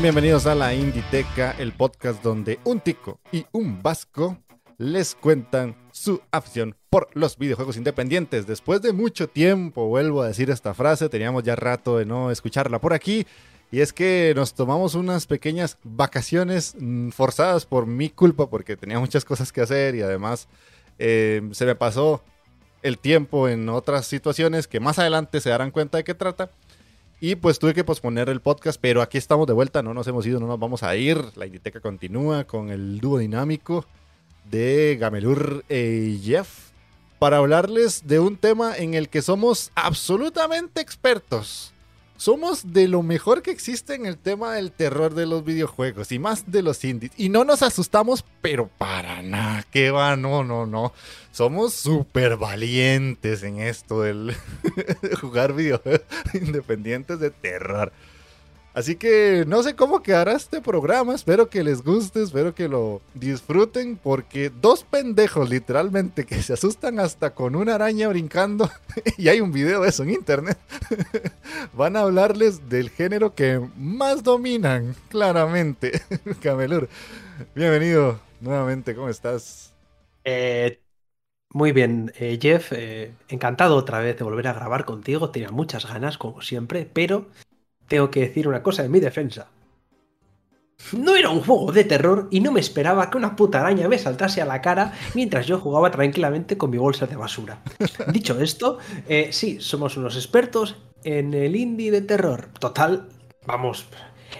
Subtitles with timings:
[0.00, 4.38] Bienvenidos a la Inditeca, el podcast donde un tico y un vasco
[4.76, 8.46] les cuentan su afición por los videojuegos independientes.
[8.46, 12.80] Después de mucho tiempo, vuelvo a decir esta frase, teníamos ya rato de no escucharla
[12.80, 13.26] por aquí.
[13.72, 19.00] Y es que nos tomamos unas pequeñas vacaciones mm, forzadas por mi culpa, porque tenía
[19.00, 20.46] muchas cosas que hacer y además
[21.00, 22.22] eh, se me pasó
[22.82, 26.50] el tiempo en otras situaciones que más adelante se darán cuenta de qué trata.
[27.20, 30.24] Y pues tuve que posponer el podcast, pero aquí estamos de vuelta, no nos hemos
[30.24, 31.18] ido, no nos vamos a ir.
[31.34, 33.84] La Inditeca continúa con el dúo dinámico
[34.48, 36.70] de Gamelur y Jeff
[37.18, 41.72] para hablarles de un tema en el que somos absolutamente expertos
[42.18, 46.18] somos de lo mejor que existe en el tema del terror de los videojuegos y
[46.18, 47.12] más de los indies.
[47.16, 50.92] Y no nos asustamos, pero para nada, que va, no, no, no.
[51.30, 54.34] Somos súper valientes en esto del
[55.20, 56.02] jugar videojuegos
[56.34, 57.92] independientes de terror.
[58.74, 63.00] Así que no sé cómo quedará este programa, espero que les guste, espero que lo
[63.14, 68.70] disfruten, porque dos pendejos literalmente que se asustan hasta con una araña brincando,
[69.16, 70.58] y hay un video de eso en internet,
[71.72, 76.00] van a hablarles del género que más dominan, claramente.
[76.42, 76.88] Camelur,
[77.54, 79.72] bienvenido nuevamente, ¿cómo estás?
[80.24, 80.78] Eh,
[81.50, 85.86] muy bien, eh, Jeff, eh, encantado otra vez de volver a grabar contigo, tenía muchas
[85.86, 87.26] ganas, como siempre, pero
[87.88, 89.48] tengo que decir una cosa en mi defensa.
[90.92, 93.98] No era un juego de terror y no me esperaba que una puta araña me
[93.98, 97.60] saltase a la cara mientras yo jugaba tranquilamente con mi bolsa de basura.
[98.12, 98.78] Dicho esto,
[99.08, 102.50] eh, sí, somos unos expertos en el indie de terror.
[102.60, 103.08] Total,
[103.44, 103.86] vamos,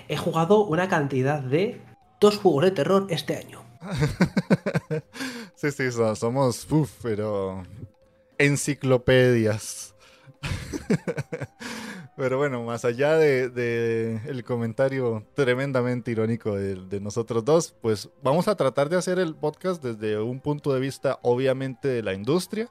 [0.09, 1.81] he jugado una cantidad de
[2.21, 3.65] dos juegos de terror este año.
[5.57, 7.65] sí, sí, somos, uf, pero
[8.39, 9.95] enciclopedias.
[12.19, 18.57] Pero bueno, más allá de, el comentario tremendamente irónico de, nosotros dos, pues vamos a
[18.57, 22.71] tratar de hacer el podcast desde un punto de vista obviamente de la industria,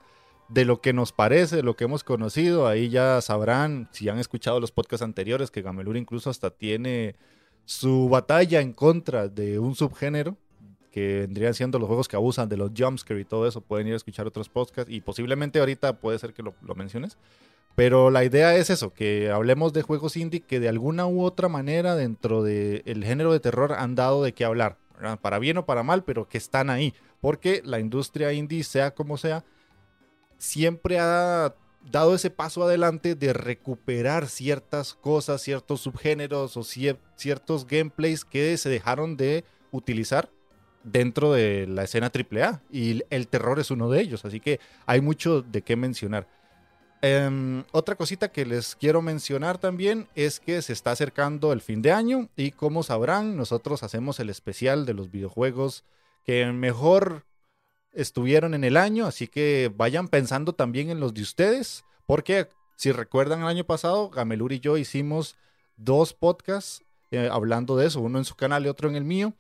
[0.50, 2.68] de lo que nos parece, de lo que hemos conocido.
[2.68, 7.16] Ahí ya sabrán, si han escuchado los podcasts anteriores, que Gamelur incluso hasta tiene
[7.64, 10.36] su batalla en contra de un subgénero
[10.92, 13.62] que vendrían siendo los juegos que abusan de los jumpscare y todo eso.
[13.62, 17.18] Pueden ir a escuchar otros podcasts y posiblemente ahorita puede ser que lo menciones.
[17.78, 21.48] Pero la idea es eso, que hablemos de juegos indie que de alguna u otra
[21.48, 24.80] manera dentro del género de terror han dado de qué hablar,
[25.22, 26.96] para bien o para mal, pero que están ahí.
[27.22, 29.46] Porque la industria indie, sea como sea,
[30.40, 31.54] siempre ha
[31.92, 38.70] dado ese paso adelante de recuperar ciertas cosas, ciertos subgéneros o ciertos gameplays que se
[38.70, 40.32] dejaron de utilizar
[40.84, 42.64] dentro de la escena AAA.
[42.72, 46.28] Y el terror es uno de ellos, así que hay mucho de qué mencionar.
[47.02, 51.82] Em, otra cosita que les quiero mencionar también es que se está acercando el fin
[51.82, 55.84] de año y como sabrán, nosotros hacemos el especial de los videojuegos
[56.26, 57.24] que mejor
[57.94, 62.92] estuvieron en el año, así que vayan pensando también en los de ustedes, porque si
[62.92, 65.36] recuerdan el año pasado, Gamelur y yo hicimos
[65.78, 69.34] dos podcasts eh, hablando de eso, uno en su canal y otro en el mío.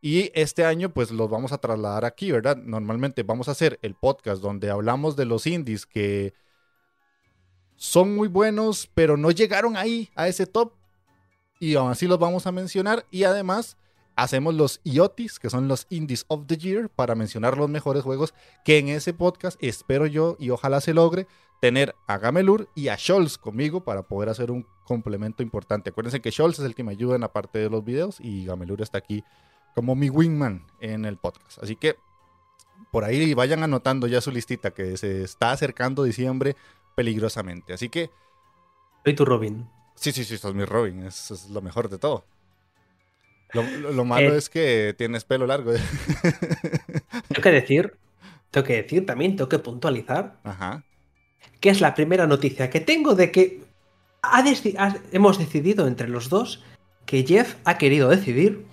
[0.00, 2.56] Y este año pues los vamos a trasladar aquí, ¿verdad?
[2.56, 6.32] Normalmente vamos a hacer el podcast donde hablamos de los indies que
[7.80, 10.74] son muy buenos, pero no llegaron ahí, a ese top.
[11.58, 13.06] Y aún así los vamos a mencionar.
[13.10, 13.78] Y además
[14.16, 18.34] hacemos los IOTIS, que son los Indies of the Year, para mencionar los mejores juegos
[18.66, 21.26] que en ese podcast espero yo y ojalá se logre
[21.62, 25.88] tener a Gamelur y a Scholz conmigo para poder hacer un complemento importante.
[25.88, 28.44] Acuérdense que Scholz es el que me ayuda en la parte de los videos y
[28.44, 29.24] Gamelur está aquí
[29.74, 31.62] como mi wingman en el podcast.
[31.62, 31.96] Así que
[32.90, 36.56] por ahí vayan anotando ya su listita que se está acercando diciembre
[36.94, 37.72] peligrosamente.
[37.72, 38.10] Así que.
[39.04, 39.66] Soy tu Robin.
[39.94, 41.02] Sí, sí, sí, sos mi Robin.
[41.04, 42.24] Es, es lo mejor de todo.
[43.52, 44.38] Lo, lo- lo malo Eh.
[44.38, 45.72] es que tienes pelo largo.
[47.28, 47.96] Tengo que decir,
[48.50, 50.84] tengo que decir también, tengo que puntualizar Ajá.
[51.60, 53.62] que es la primera noticia que tengo de que
[54.22, 56.62] ha deci- ha- hemos decidido entre los dos
[57.06, 58.66] que Jeff ha querido decidir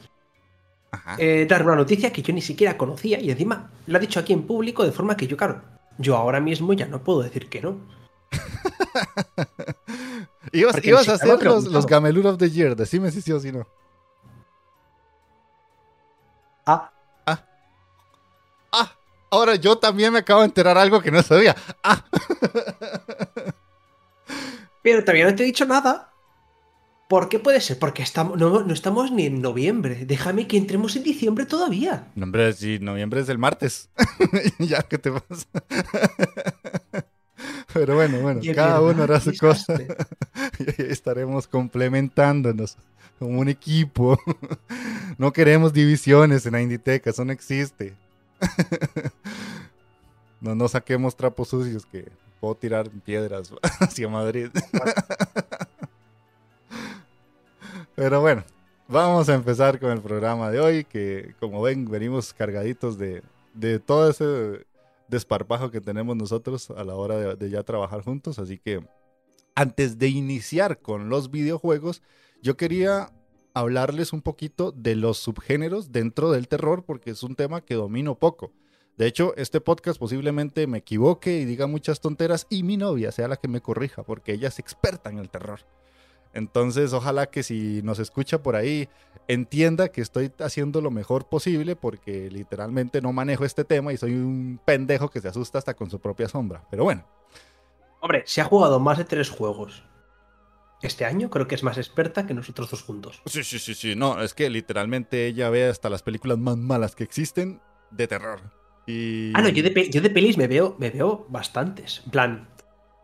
[0.91, 1.15] Ajá.
[1.19, 4.33] eh, dar una noticia que yo ni siquiera conocía y encima lo ha dicho aquí
[4.33, 5.61] en público de forma que yo, claro,
[5.97, 7.77] yo ahora mismo ya no puedo decir que no.
[10.51, 11.85] ibas a hacer ha los, los.
[11.85, 12.75] Gamelur of the Year.
[12.75, 13.67] Decime si sí o si no.
[16.65, 16.91] Ah,
[18.71, 18.97] Ah,
[19.29, 21.55] ahora yo también me acabo de enterar algo que no sabía.
[21.83, 22.03] Ah,
[24.81, 26.13] pero todavía no te he dicho nada.
[27.07, 27.79] ¿Por qué puede ser?
[27.79, 30.05] Porque estamos, no, no estamos ni en noviembre.
[30.05, 32.11] Déjame que entremos en diciembre todavía.
[32.15, 33.89] no, hombre, si noviembre es el martes.
[34.59, 35.47] ya, ¿qué te pasa?
[37.79, 39.75] Pero bueno, bueno, cada uno hará su cosa.
[40.59, 42.77] y estaremos complementándonos
[43.19, 44.19] como un equipo.
[45.17, 47.95] no queremos divisiones en la Inditeca, eso no existe.
[50.41, 54.49] no nos saquemos trapos sucios que puedo tirar piedras hacia Madrid.
[57.95, 58.43] Pero bueno,
[58.87, 63.79] vamos a empezar con el programa de hoy, que como ven, venimos cargaditos de, de
[63.79, 64.66] todo ese
[65.07, 68.39] desparpajo que tenemos nosotros a la hora de, ya trabajar juntos.
[68.39, 68.85] Así que
[69.55, 72.01] antes de iniciar con los videojuegos,
[72.41, 73.11] yo quería
[73.53, 78.15] hablarles un poquito de los subgéneros dentro del terror, porque es un tema que domino
[78.15, 78.53] poco.
[78.97, 83.27] De hecho, este podcast posiblemente me equivoque y diga muchas tonteras y mi novia sea
[83.27, 85.61] la que me corrija, porque ella es experta en el terror.
[86.33, 88.89] Entonces, ojalá que si nos escucha por ahí,
[89.27, 94.13] entienda que estoy haciendo lo mejor posible porque literalmente no manejo este tema y soy
[94.13, 96.63] un pendejo que se asusta hasta con su propia sombra.
[96.69, 97.05] Pero bueno,
[97.99, 99.83] Hombre, se ha jugado más de tres juegos.
[100.81, 103.21] Este año creo que es más experta que nosotros dos juntos.
[103.25, 106.95] sí, sí, sí, sí, no, es que literalmente ella ve hasta las películas más malas
[106.95, 108.41] que existen de terror.
[108.85, 109.33] Y...
[109.35, 112.01] Ah, no, yo de, pe- yo de pelis me veo, me veo bastantes.
[112.05, 112.47] En plan,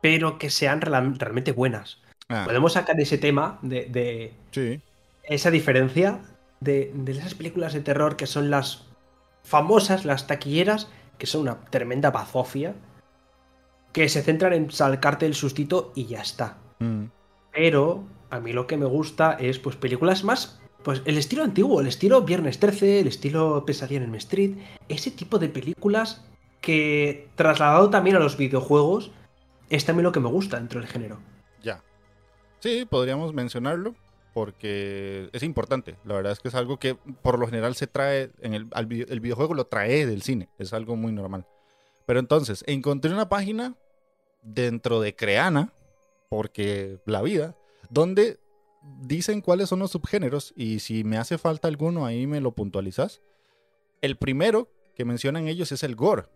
[0.01, 2.01] pero que sean real- realmente buenas.
[2.29, 4.81] Ah, Podemos sacar ese tema de, de sí,
[5.23, 6.21] esa diferencia
[6.59, 8.85] de, de esas películas de terror que son las
[9.43, 12.75] famosas, las taquilleras, que son una tremenda bazofia,
[13.91, 16.57] que se centran en sacarte el sustito y ya está.
[16.79, 17.03] mm,
[17.51, 21.79] Pero a mí lo que me gusta es pues películas más pues el estilo antiguo,
[21.79, 24.57] el estilo Viernes 13, el estilo Pesadilla en el Street,
[24.89, 26.25] ese tipo de películas
[26.59, 29.11] que trasladado también a los videojuegos
[29.69, 31.19] es también lo que me gusta dentro del género.
[31.61, 31.81] ya.
[32.63, 33.93] Sí, podríamos mencionarlo
[34.33, 35.97] porque es importante.
[36.05, 39.19] La verdad es que es algo que por lo general se trae, en el, el
[39.19, 41.45] videojuego lo trae del cine, es algo muy normal.
[42.05, 43.75] Pero entonces, encontré una página
[44.41, 45.73] dentro de Creana,
[46.29, 47.57] porque la vida,
[47.89, 48.39] donde
[49.01, 53.21] dicen cuáles son los subgéneros y si me hace falta alguno ahí me lo puntualizas.
[53.99, 56.27] El primero que mencionan ellos es el gore,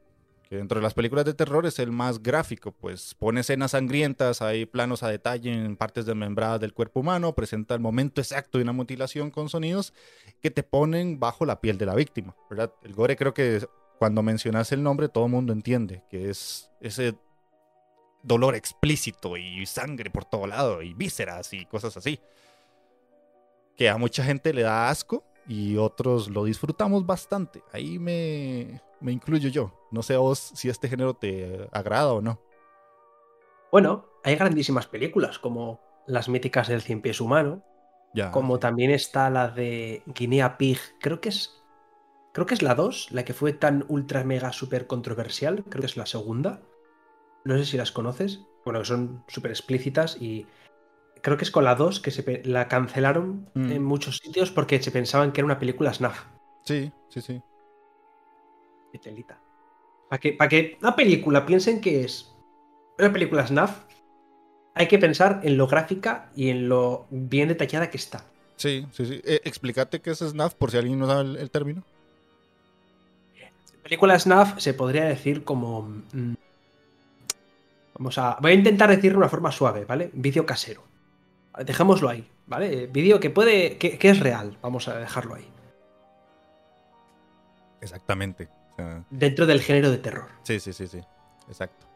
[0.49, 4.41] que dentro de las películas de terror es el más gráfico, pues pone escenas sangrientas,
[4.41, 8.63] hay planos a detalle en partes desmembradas del cuerpo humano, presenta el momento exacto de
[8.63, 9.93] una mutilación con sonidos
[10.41, 12.35] que te ponen bajo la piel de la víctima.
[12.81, 13.67] El gore creo que
[13.99, 17.15] cuando mencionas el nombre todo el mundo entiende que es ese
[18.23, 22.19] dolor explícito y sangre por todo lado y vísceras y cosas así.
[23.75, 27.63] Que a mucha gente le da asco y otros lo disfrutamos bastante.
[27.71, 29.73] Ahí me, me incluyo yo.
[29.91, 32.39] No sé a vos si este género te agrada o no.
[33.71, 37.63] Bueno, hay grandísimas películas como las míticas del Cien Pies Humano,
[38.13, 38.31] Ya.
[38.31, 41.53] como también está la de Guinea Pig, creo que es
[42.33, 45.87] creo que es la 2, la que fue tan ultra mega super controversial, creo que
[45.87, 46.61] es la segunda.
[47.45, 48.41] No sé si las conoces.
[48.63, 50.45] Bueno, son súper explícitas y
[51.27, 53.71] creo que es con la 2 que se la cancelaron Mm.
[53.73, 56.23] en muchos sitios porque se pensaban que era una película snuff.
[56.63, 57.41] Sí, sí, sí.
[58.93, 59.37] Qué telita.
[60.09, 62.33] Para que, para que una película piensen que es
[62.97, 63.71] una película snuff,
[64.73, 68.23] hay que pensar en lo gráfica y en lo bien detallada que está.
[68.55, 69.21] Sí, sí, sí.
[69.25, 71.83] Eh, explícate qué es SNAF por si alguien no sabe el, el término.
[73.83, 75.81] Película snuff se podría decir como.
[76.13, 76.33] mm,
[77.97, 78.37] Vamos a.
[78.41, 80.09] Voy a intentar decirlo de una forma suave, ¿vale?
[80.13, 80.86] Vídeo casero.
[81.63, 82.87] Dejémoslo ahí, ¿vale?
[82.87, 83.77] Vídeo que puede.
[83.77, 84.57] Que, que es real.
[84.61, 85.47] Vamos a dejarlo ahí.
[87.81, 88.49] Exactamente.
[88.71, 90.29] O sea, Dentro del género de terror.
[90.43, 91.01] Sí, sí, sí, sí.
[91.47, 91.87] Exacto.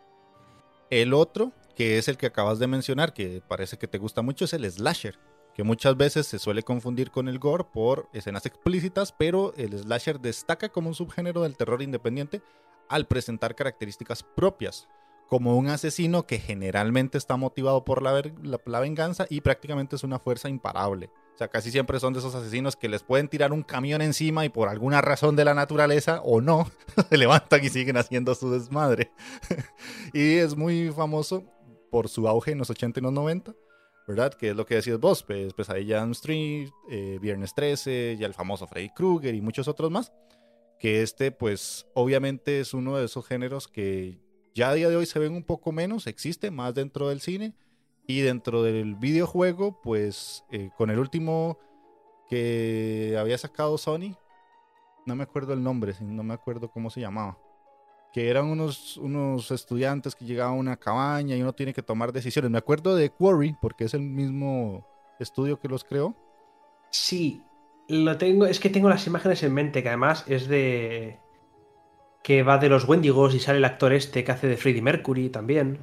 [0.89, 4.45] El otro, que es el que acabas de mencionar, que parece que te gusta mucho,
[4.45, 5.17] es el slasher,
[5.53, 10.19] que muchas veces se suele confundir con el gore por escenas explícitas, pero el slasher
[10.19, 12.41] destaca como un subgénero del terror independiente
[12.89, 14.87] al presentar características propias,
[15.31, 20.49] como un asesino que generalmente está motivado por la, venganza y prácticamente es una fuerza
[20.49, 21.09] imparable.
[21.33, 24.43] O sea, casi siempre son de esos asesinos que les pueden tirar un camión encima
[24.43, 26.69] y por alguna razón de la naturaleza o no,
[27.09, 29.13] se levantan y siguen haciendo su desmadre.
[30.13, 31.45] y es muy famoso
[31.89, 33.55] por su auge en los 80 y los 90
[34.09, 34.33] ¿verdad?
[34.33, 38.33] Que es lo que decías vos, pues Pesadilla on Street, eh, Viernes 13, ya el
[38.33, 40.11] famoso Freddy Krueger y muchos otros más.
[40.77, 44.19] Que este, pues, obviamente es uno de esos géneros que
[44.53, 47.53] ya a día de hoy se ven un poco menos, existe más dentro del cine
[48.07, 51.57] y dentro del videojuego, pues, eh, con el último
[52.29, 54.15] que había sacado Sony,
[55.05, 57.37] no me acuerdo el nombre, no me acuerdo cómo se llamaba
[58.11, 62.11] que eran unos, unos estudiantes que llegaban a una cabaña y uno tiene que tomar
[62.11, 62.51] decisiones.
[62.51, 64.85] Me acuerdo de Quarry, porque es el mismo
[65.19, 66.15] estudio que los creó.
[66.89, 67.41] Sí,
[67.87, 71.19] lo tengo, es que tengo las imágenes en mente, que además es de...
[72.23, 75.29] que va de los Wendigos y sale el actor este que hace de Freddie Mercury
[75.29, 75.79] también.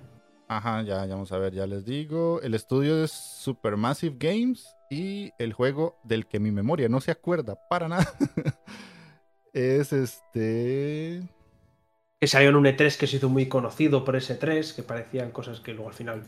[0.48, 2.40] Ajá, ya, ya vamos a ver, ya les digo.
[2.42, 7.56] El estudio es Supermassive Games y el juego del que mi memoria no se acuerda
[7.68, 8.10] para nada
[9.52, 11.22] es este
[12.20, 15.30] que salió en un E3 que se hizo muy conocido por ese 3, que parecían
[15.30, 16.24] cosas que luego al final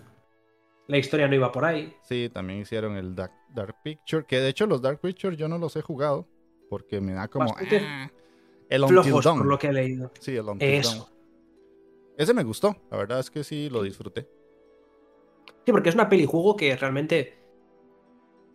[0.86, 1.94] la historia no iba por ahí.
[2.02, 3.32] Sí, también hicieron el Dark,
[3.82, 6.28] Picture, que de hecho los Dark Picture yo no los he jugado
[6.68, 7.56] porque me da como
[8.70, 10.12] el flojos por lo que he leído.
[10.18, 11.10] Sí, el Eso.
[12.16, 14.28] Ese me gustó, la verdad es que sí lo disfruté.
[15.66, 17.40] Sí, porque es una peli juego que realmente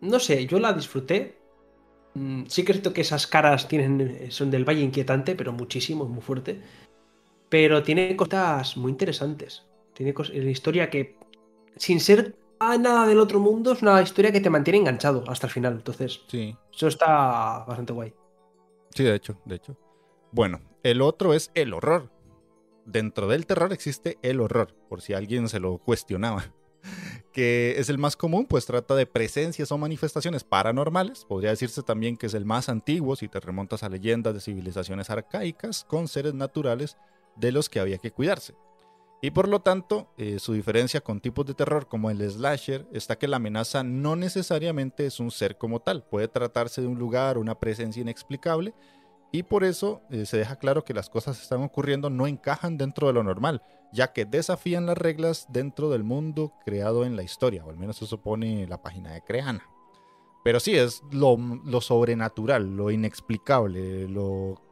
[0.00, 1.38] no sé, yo la disfruté.
[2.14, 6.06] Mm, sí que es cierto que esas caras tienen son del Valle Inquietante, pero muchísimo,
[6.06, 6.60] muy fuerte.
[7.48, 9.66] Pero tiene cosas muy interesantes.
[9.94, 11.18] Tiene la historia que,
[11.76, 15.46] sin ser a nada del otro mundo, es una historia que te mantiene enganchado hasta
[15.46, 15.74] el final.
[15.74, 16.56] Entonces, sí.
[16.74, 18.14] eso está bastante guay.
[18.94, 19.76] Sí, de hecho, de hecho.
[20.36, 22.12] Bueno, el otro es el horror.
[22.84, 26.52] Dentro del terror existe el horror, por si alguien se lo cuestionaba.
[27.32, 31.24] Que es el más común, pues trata de presencias o manifestaciones paranormales.
[31.24, 35.08] Podría decirse también que es el más antiguo si te remontas a leyendas de civilizaciones
[35.08, 36.98] arcaicas con seres naturales
[37.36, 38.54] de los que había que cuidarse.
[39.22, 43.16] Y por lo tanto, eh, su diferencia con tipos de terror como el slasher está
[43.16, 47.38] que la amenaza no necesariamente es un ser como tal, puede tratarse de un lugar,
[47.38, 48.74] una presencia inexplicable,
[49.38, 52.78] y por eso eh, se deja claro que las cosas que están ocurriendo no encajan
[52.78, 53.62] dentro de lo normal,
[53.92, 57.96] ya que desafían las reglas dentro del mundo creado en la historia, o al menos
[57.96, 59.64] eso supone la página de Creana.
[60.44, 64.62] Pero sí, es lo, lo sobrenatural, lo inexplicable, lo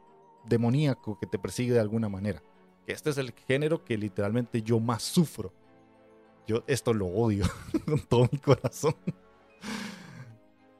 [0.45, 2.41] demoníaco que te persigue de alguna manera
[2.87, 5.53] este es el género que literalmente yo más sufro.
[6.47, 7.45] Yo esto lo odio
[7.85, 8.95] con todo mi corazón.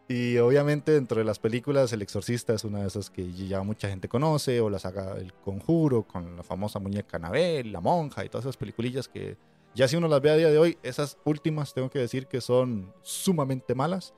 [0.07, 3.89] Y obviamente dentro de las películas El Exorcista es una de esas que ya mucha
[3.89, 8.29] gente conoce, o la saga El Conjuro, con la famosa muñeca Anabel, La Monja y
[8.29, 9.35] todas esas peliculillas que
[9.74, 12.39] ya si uno las ve a día de hoy, esas últimas tengo que decir que
[12.39, 14.13] son sumamente malas.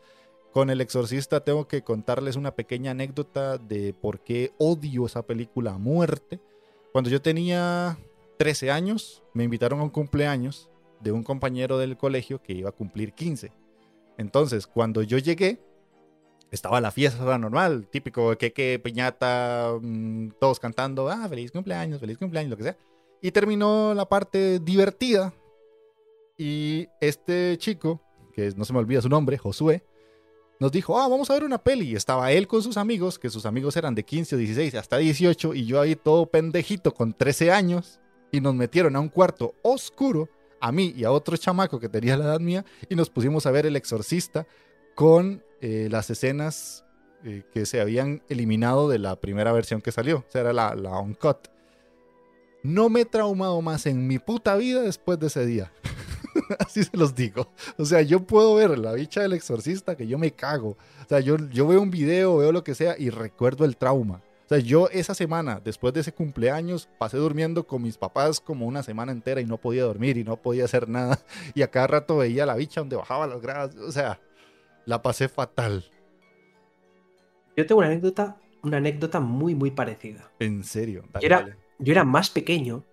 [0.52, 5.74] Con El Exorcista tengo que contarles una pequeña anécdota de por qué odio esa película
[5.74, 6.40] a muerte.
[6.92, 7.98] Cuando yo tenía
[8.38, 12.74] 13 años, me invitaron a un cumpleaños de un compañero del colegio que iba a
[12.74, 13.52] cumplir 15.
[14.18, 15.60] Entonces, cuando yo llegué,
[16.52, 22.18] estaba la fiesta normal, típico que que piñata, mm, todos cantando, ah, feliz cumpleaños, feliz
[22.18, 22.78] cumpleaños, lo que sea.
[23.22, 25.34] Y terminó la parte divertida.
[26.38, 28.02] Y este chico,
[28.34, 29.84] que no se me olvida su nombre, Josué,
[30.60, 31.92] nos dijo, ah, vamos a ver una peli.
[31.92, 34.98] Y estaba él con sus amigos, que sus amigos eran de 15 o 16 hasta
[34.98, 38.00] 18, y yo ahí todo pendejito con 13 años,
[38.32, 42.18] y nos metieron a un cuarto oscuro, a mí y a otro chamaco que tenía
[42.18, 44.48] la edad mía, y nos pusimos a ver El Exorcista
[44.96, 46.86] con eh, las escenas
[47.24, 50.76] eh, que se habían eliminado de la primera versión que salió, o sea, era la,
[50.76, 51.48] la uncut.
[52.64, 55.72] No me he traumado más en mi puta vida después de ese día.
[56.60, 57.52] Así se los digo.
[57.78, 60.78] O sea, yo puedo ver la bicha del exorcista que yo me cago.
[61.04, 64.22] O sea, yo, yo veo un video, veo lo que sea y recuerdo el trauma.
[64.46, 68.66] O sea, yo esa semana, después de ese cumpleaños, pasé durmiendo con mis papás como
[68.66, 71.20] una semana entera y no podía dormir y no podía hacer nada.
[71.54, 73.76] Y a cada rato veía la bicha donde bajaba las gradas.
[73.76, 74.22] O sea,
[74.88, 75.86] la pasé fatal.
[77.56, 80.32] Yo tengo una anécdota, una anécdota muy, muy parecida.
[80.40, 81.04] En serio.
[81.14, 82.84] yo, era, yo era más pequeño.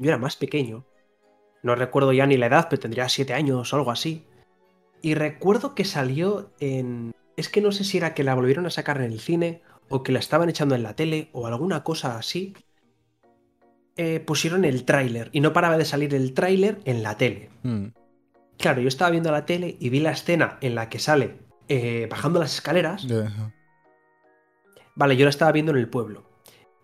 [0.00, 0.84] Yo era más pequeño
[1.62, 4.24] no recuerdo ya ni la edad, pero tendría siete años o algo así.
[5.00, 7.12] Y recuerdo que salió en...
[7.36, 10.02] Es que no sé si era que la volvieron a sacar en el cine o
[10.02, 12.54] que la estaban echando en la tele o alguna cosa así.
[13.96, 17.50] Eh, pusieron el tráiler y no paraba de salir el tráiler en la tele.
[17.62, 17.86] Hmm.
[18.62, 22.06] Claro, yo estaba viendo la tele y vi la escena en la que sale eh,
[22.08, 23.04] bajando las escaleras.
[24.94, 26.30] Vale, yo la estaba viendo en el pueblo.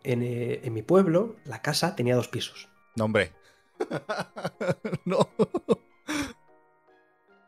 [0.03, 2.69] En, eh, en, mi pueblo, la casa tenía dos pisos.
[2.97, 3.33] No, hombre.
[5.05, 5.29] no.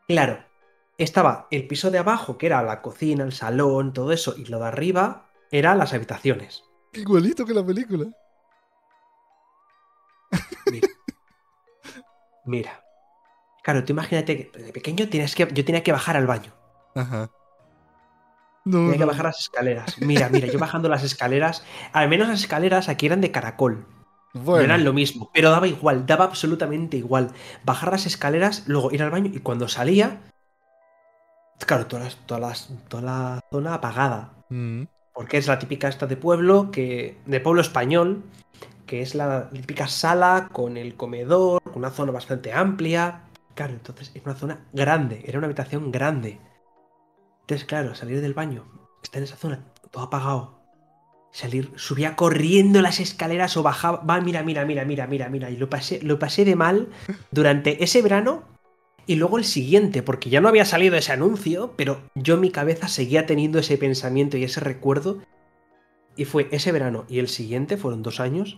[0.07, 0.45] Claro,
[0.97, 4.59] estaba el piso de abajo, que era la cocina, el salón, todo eso, y lo
[4.59, 6.63] de arriba eran las habitaciones.
[6.93, 8.05] Igualito que la película.
[10.71, 10.87] Mira.
[12.45, 12.90] Mira.
[13.63, 16.51] Claro, tú imagínate que de pequeño tienes que, yo tenía que bajar al baño.
[16.95, 17.29] Ajá.
[18.65, 19.07] No, Tenía que no.
[19.07, 20.01] bajar las escaleras.
[20.01, 21.63] Mira, mira, yo bajando las escaleras.
[21.93, 23.85] Al menos las escaleras aquí eran de caracol.
[24.33, 27.31] No Bueno, eran lo mismo, pero daba igual, daba absolutamente igual.
[27.63, 30.21] Bajar las escaleras, luego ir al baño y cuando salía.
[31.65, 32.39] Claro, toda
[33.01, 34.33] la zona apagada.
[34.49, 38.23] mm, Porque es la típica esta de pueblo, que de pueblo español,
[38.85, 43.23] que es la típica sala con el comedor, con una zona bastante amplia.
[43.69, 46.39] Entonces es una zona grande, era una habitación grande.
[47.41, 48.65] Entonces, claro, salir del baño,
[49.03, 50.61] está en esa zona, todo apagado.
[51.31, 54.01] Salir, subía corriendo las escaleras o bajaba.
[54.03, 55.49] Va, mira, mira, mira, mira, mira, mira.
[55.49, 56.89] Y lo pasé, lo pasé de mal
[57.31, 58.43] durante ese verano
[59.07, 62.51] y luego el siguiente, porque ya no había salido ese anuncio, pero yo en mi
[62.51, 65.21] cabeza seguía teniendo ese pensamiento y ese recuerdo.
[66.15, 68.57] Y fue ese verano y el siguiente, fueron dos años,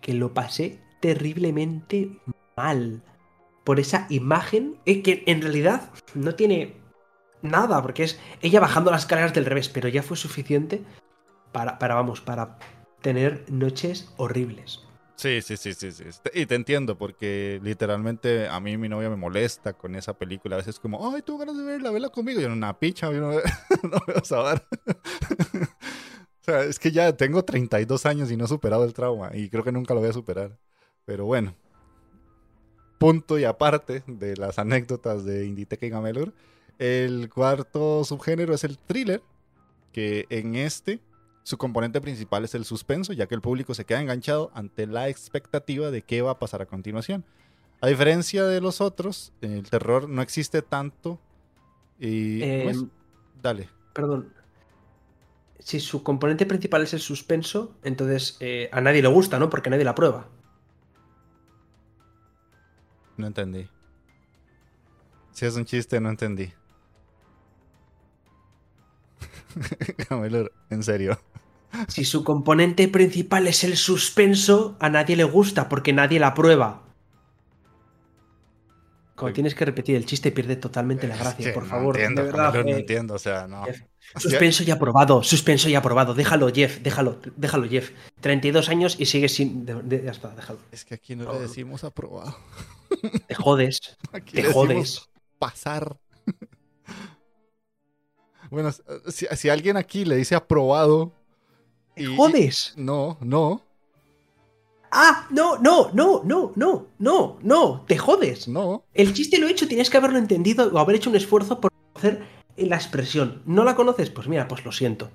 [0.00, 2.10] que lo pasé terriblemente
[2.56, 3.02] mal.
[3.64, 6.76] Por esa imagen, eh, que en realidad no tiene
[7.42, 10.82] nada, porque es ella bajando las escaleras del revés, pero ya fue suficiente
[11.52, 12.58] para, para vamos, para
[13.00, 14.80] tener noches horribles.
[15.16, 16.04] Sí, sí, sí, sí, sí.
[16.34, 20.56] Y te entiendo, porque literalmente a mí mi novia me molesta con esa película.
[20.56, 22.40] A veces como, ay, tú ganas de verla, vela conmigo.
[22.40, 23.42] Yo, una picha, yo no, ve-
[23.84, 24.62] no veo vara.
[26.40, 29.30] O sea, es que ya tengo 32 años y no he superado el trauma.
[29.32, 30.58] Y creo que nunca lo voy a superar.
[31.06, 31.54] Pero bueno.
[32.98, 36.32] Punto y aparte de las anécdotas de Inditeca y Gamelur.
[36.78, 39.22] El cuarto subgénero es el thriller.
[39.92, 41.00] Que en este
[41.44, 45.08] su componente principal es el suspenso, ya que el público se queda enganchado ante la
[45.08, 47.24] expectativa de qué va a pasar a continuación.
[47.82, 51.20] A diferencia de los otros, el terror no existe tanto.
[52.00, 52.42] Y.
[52.42, 52.88] Em,
[53.42, 53.68] Dale.
[53.92, 54.32] Perdón.
[55.58, 59.50] Si su componente principal es el suspenso, entonces eh, a nadie le gusta, ¿no?
[59.50, 60.28] Porque nadie la prueba.
[63.16, 63.68] No entendí.
[65.32, 66.52] Si es un chiste, no entendí.
[70.08, 71.20] Gamelur, en serio.
[71.88, 76.82] Si su componente principal es el suspenso, a nadie le gusta porque nadie la prueba.
[79.16, 79.34] Como Sí.
[79.34, 81.96] tienes que repetir el chiste, pierde totalmente la gracia, por no favor.
[81.96, 83.64] entiendo, de verdad, no eh, entiendo, o sea, no.
[83.64, 83.80] Jeff,
[84.16, 86.14] Suspenso ya aprobado, suspenso ya aprobado.
[86.14, 87.90] Déjalo, Jeff, déjalo, déjalo, Jeff.
[88.20, 89.64] 32 años y sigues sin.
[89.64, 90.58] de- de- ya está, déjalo.
[90.72, 91.32] Es que aquí no No.
[91.34, 92.36] le decimos aprobado.
[93.28, 95.08] Te jodes, Aquí te jodes.
[95.38, 95.96] pasar.
[98.50, 98.70] bueno,
[99.08, 101.12] si, si alguien aquí le dice aprobado.
[101.94, 102.74] Te y- jodes.
[102.76, 103.62] No, no,
[104.96, 108.46] Ah, no, no, no, no, no, no, no, te jodes.
[108.46, 108.84] no.
[108.94, 111.72] El chiste lo he hecho, tienes que haberlo entendido o haber hecho un esfuerzo por
[111.92, 112.22] conocer
[112.56, 113.42] la expresión.
[113.44, 114.10] ¿No la conoces?
[114.10, 115.10] Pues mira, pues lo siento.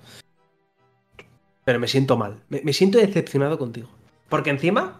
[1.63, 2.43] Pero me siento mal.
[2.49, 3.87] Me, me siento decepcionado contigo.
[4.27, 4.98] Porque encima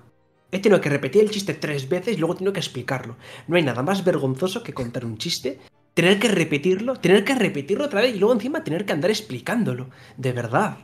[0.51, 3.17] he tenido que repetir el chiste tres veces y luego he tenido que explicarlo.
[3.47, 5.59] No hay nada más vergonzoso que contar un chiste,
[5.93, 9.89] tener que repetirlo, tener que repetirlo otra vez y luego encima tener que andar explicándolo.
[10.17, 10.77] De verdad.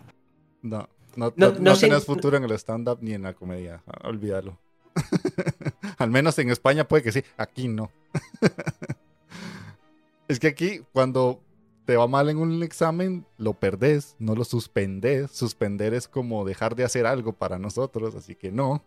[0.61, 3.83] No, no, No- no, no sé- tenés futuro en el stand-up ni en la comedia.
[4.03, 4.57] Olvídalo.
[5.97, 7.23] Al menos en España puede que sí.
[7.37, 7.91] Aquí no.
[10.27, 11.41] es que aquí, cuando
[11.85, 15.31] te va mal en un examen, lo perdés, no lo suspendes.
[15.31, 18.83] Suspender es como dejar de hacer algo para nosotros, así que no.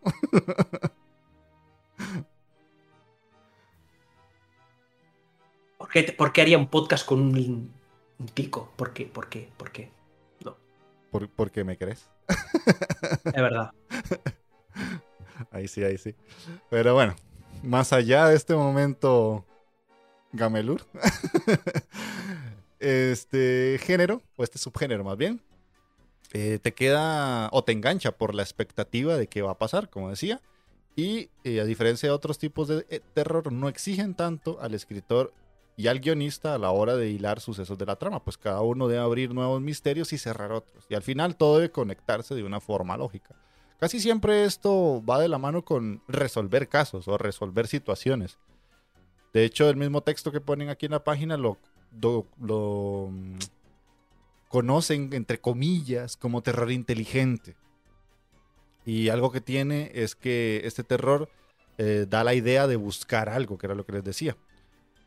[5.78, 7.72] ¿Por qué, por qué haría un podcast con un,
[8.18, 8.72] un tico?
[8.76, 9.06] ¿Por qué?
[9.06, 9.48] ¿Por qué?
[9.56, 9.90] ¿Por qué?
[11.10, 12.10] ¿Por, por qué me crees?
[13.24, 13.72] Es verdad.
[15.52, 16.16] Ahí sí, ahí sí.
[16.68, 17.14] Pero bueno,
[17.62, 19.44] más allá de este momento
[20.32, 20.84] Gamelur,
[22.80, 25.42] este género, o este subgénero más bien,
[26.32, 30.10] eh, te queda o te engancha por la expectativa de qué va a pasar, como
[30.10, 30.40] decía.
[30.94, 35.32] Y eh, a diferencia de otros tipos de eh, terror, no exigen tanto al escritor
[35.76, 38.88] y al guionista a la hora de hilar sucesos de la trama, pues cada uno
[38.88, 40.84] debe abrir nuevos misterios y cerrar otros.
[40.88, 43.36] Y al final todo debe conectarse de una forma lógica.
[43.78, 48.38] Casi siempre esto va de la mano con resolver casos o resolver situaciones.
[49.32, 51.58] De hecho, el mismo texto que ponen aquí en la página lo,
[52.00, 53.10] lo,
[54.48, 57.56] conocen, entre comillas, como terror inteligente.
[58.84, 61.28] Y algo que tiene es que este terror
[61.76, 64.36] eh, da la idea de buscar algo, que era lo que les decía.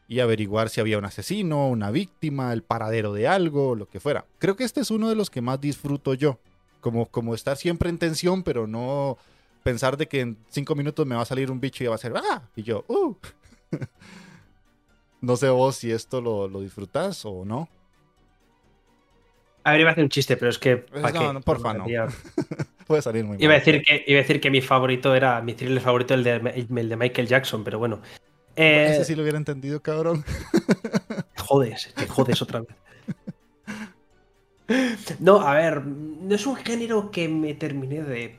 [0.08, 4.26] Y averiguar si había un asesino, una víctima, el paradero de algo, lo que fuera.
[4.40, 6.40] Creo que este es uno de los que más disfruto yo
[6.82, 9.18] como, como estar siempre en tensión, pero no,
[9.64, 12.00] pensar de que en cinco minutos me va a salir un bicho y va a
[12.00, 12.42] ser ¡ah!
[12.56, 13.16] Y yo, ¡uh!
[15.22, 17.70] no sé vos si esto lo, lo disfrutás o no.
[19.64, 20.78] A ver, iba a hacer un chiste, pero es que.
[20.78, 21.86] Pues no, no, porfa, no.
[22.88, 25.40] Puede salir muy iba A decir que, iba a decir que mi favorito era.
[25.42, 28.02] Mi thriller favorito, el de, el de Michael Jackson, pero bueno.
[28.56, 28.90] Eh...
[28.92, 30.26] Ese sí lo hubiera entendido, cabrón.
[31.38, 32.70] Jodes, te jodes otra vez.
[35.20, 38.38] No, a ver, no es un género que me terminé de,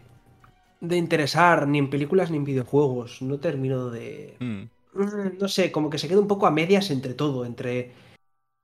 [0.81, 3.23] de interesar ni en películas ni en videojuegos.
[3.23, 4.37] No termino de.
[4.41, 4.63] Mm.
[4.95, 7.93] No sé, como que se queda un poco a medias entre todo, entre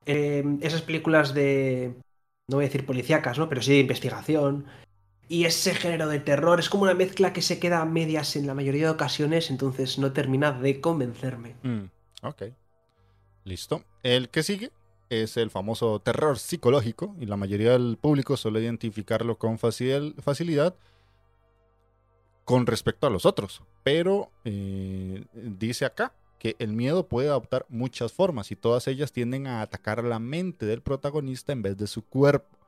[0.06, 1.94] eh, esas películas de
[2.48, 3.48] no voy a decir policíacas, ¿no?
[3.48, 4.66] Pero sí de investigación.
[5.28, 8.46] Y ese género de terror es como una mezcla que se queda a medias en
[8.46, 11.56] la mayoría de ocasiones, entonces no termina de convencerme.
[11.62, 11.84] Mm,
[12.22, 12.44] ok.
[13.44, 13.84] Listo.
[14.02, 14.70] El que sigue
[15.10, 20.74] es el famoso terror psicológico y la mayoría del público suele identificarlo con facilidad
[22.44, 23.62] con respecto a los otros.
[23.82, 29.46] Pero eh, dice acá que el miedo puede adoptar muchas formas y todas ellas tienden
[29.46, 32.58] a atacar la mente del protagonista en vez de su cuerpo.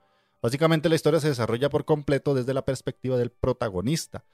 [0.43, 4.25] Básicamente la historia se desarrolla por completo desde la perspectiva del protagonista,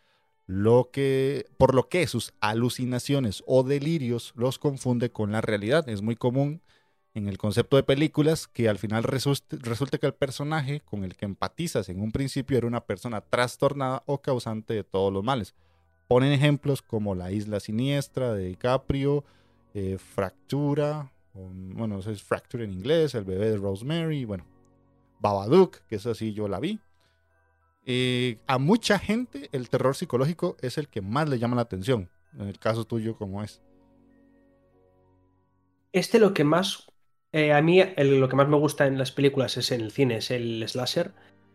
[0.46, 5.88] lo que, por lo que sus alucinaciones o delirios los confunde con la realidad.
[5.88, 6.62] Es muy común
[7.14, 11.16] en el concepto de películas que al final resulte, resulte que el personaje con el
[11.16, 15.55] que empatizas en un principio era una persona trastornada o causante de todos los males.
[16.09, 19.25] Ponen ejemplos como La Isla Siniestra de DiCaprio,
[19.75, 24.47] eh, Fractura, bueno, eso es Fracture en inglés, El bebé de Rosemary, bueno,
[25.21, 26.81] Babadook, que es así yo la vi.
[27.85, 32.11] Eh, a mucha gente el terror psicológico es el que más le llama la atención.
[32.38, 33.62] En el caso tuyo, ¿cómo es?
[35.92, 36.87] Este lo que más,
[37.33, 40.19] eh, a mí lo que más me gusta en las películas es en el cine,
[40.19, 41.12] es el slasher,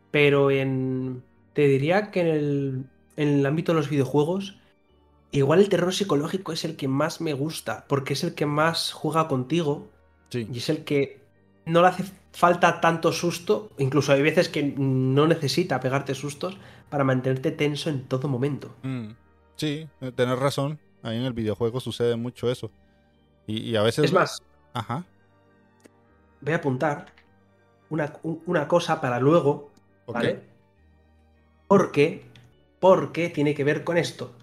[0.09, 2.85] pero en, te diría que en el
[3.17, 4.57] en el ámbito de los videojuegos,
[5.31, 8.91] igual el terror psicológico es el que más me gusta, porque es el que más
[8.91, 9.87] juega contigo
[10.31, 11.21] y es el que
[11.65, 16.57] no le hace falta tanto susto, incluso hay veces que no necesita pegarte sustos
[16.89, 18.73] para mantenerte tenso en todo momento.
[18.83, 19.11] Mm,
[19.55, 22.71] sí, eh, tenés razón, ahí en el videojuego sucede mucho eso.
[23.47, 24.05] Y, a veces...
[24.05, 24.41] Es más,
[24.73, 25.03] Ajá.
[26.39, 27.07] voy a apuntar
[27.89, 29.71] una, una cosa para luego,
[30.07, 30.41] ¿vale?
[31.67, 32.30] Porque
[32.81, 34.35] porque tiene que ver con esto.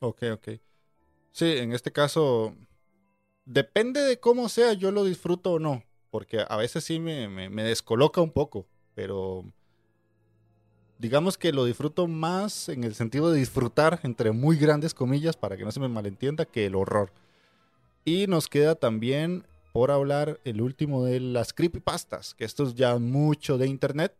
[0.00, 0.48] Ok, ok.
[1.30, 2.56] Sí, en este caso,
[3.44, 8.22] depende de cómo sea, yo lo disfruto o no, porque a veces sí me, descoloca
[8.22, 9.44] un poco, pero
[10.98, 15.58] digamos que lo disfruto más en el sentido de disfrutar, entre muy grandes comillas, para
[15.58, 17.12] que no se me malentienda, que el horror.
[18.06, 22.96] Y nos queda también por hablar el último de las creepypastas, que esto es ya
[22.98, 24.16] mucho de internet,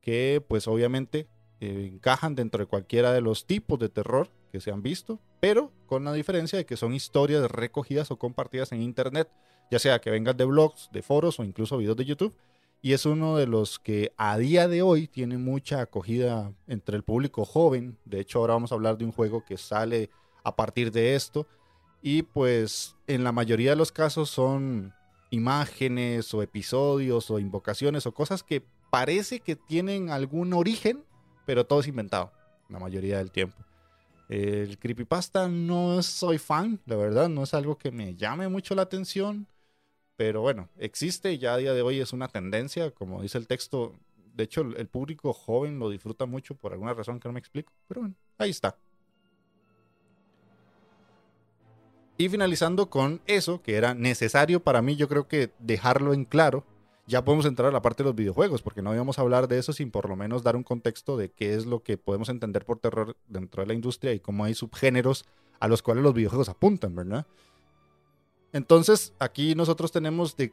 [0.00, 1.28] que pues obviamente
[1.60, 6.04] encajan dentro de cualquiera de los tipos de terror que se han visto, pero con
[6.04, 9.28] la diferencia de que son historias recogidas o compartidas en Internet,
[9.70, 12.36] ya sea que vengan de blogs, de foros o incluso videos de YouTube.
[12.82, 17.02] Y es uno de los que a día de hoy tiene mucha acogida entre el
[17.02, 17.96] público joven.
[18.04, 20.10] De hecho, ahora vamos a hablar de un juego que sale
[20.42, 21.46] a partir de esto.
[22.02, 24.92] Y pues en la mayoría de los casos son
[25.30, 31.02] imágenes o episodios o invocaciones o cosas que parece que tienen algún origen
[31.44, 32.32] pero todo es inventado
[32.68, 33.56] la mayoría del tiempo.
[34.28, 38.82] El creepypasta no soy fan, la verdad, no es algo que me llame mucho la
[38.82, 39.46] atención,
[40.16, 43.46] pero bueno, existe y ya a día de hoy es una tendencia, como dice el
[43.46, 43.94] texto.
[44.34, 47.72] De hecho, el público joven lo disfruta mucho por alguna razón que no me explico,
[47.86, 48.76] pero bueno, ahí está.
[52.16, 56.64] Y finalizando con eso, que era necesario para mí, yo creo que dejarlo en claro,
[57.06, 59.58] ya podemos entrar a la parte de los videojuegos, porque no íbamos a hablar de
[59.58, 62.64] eso sin por lo menos dar un contexto de qué es lo que podemos entender
[62.64, 65.26] por terror dentro de la industria y cómo hay subgéneros
[65.60, 67.26] a los cuales los videojuegos apuntan, ¿verdad?
[68.52, 70.52] Entonces, aquí nosotros tenemos de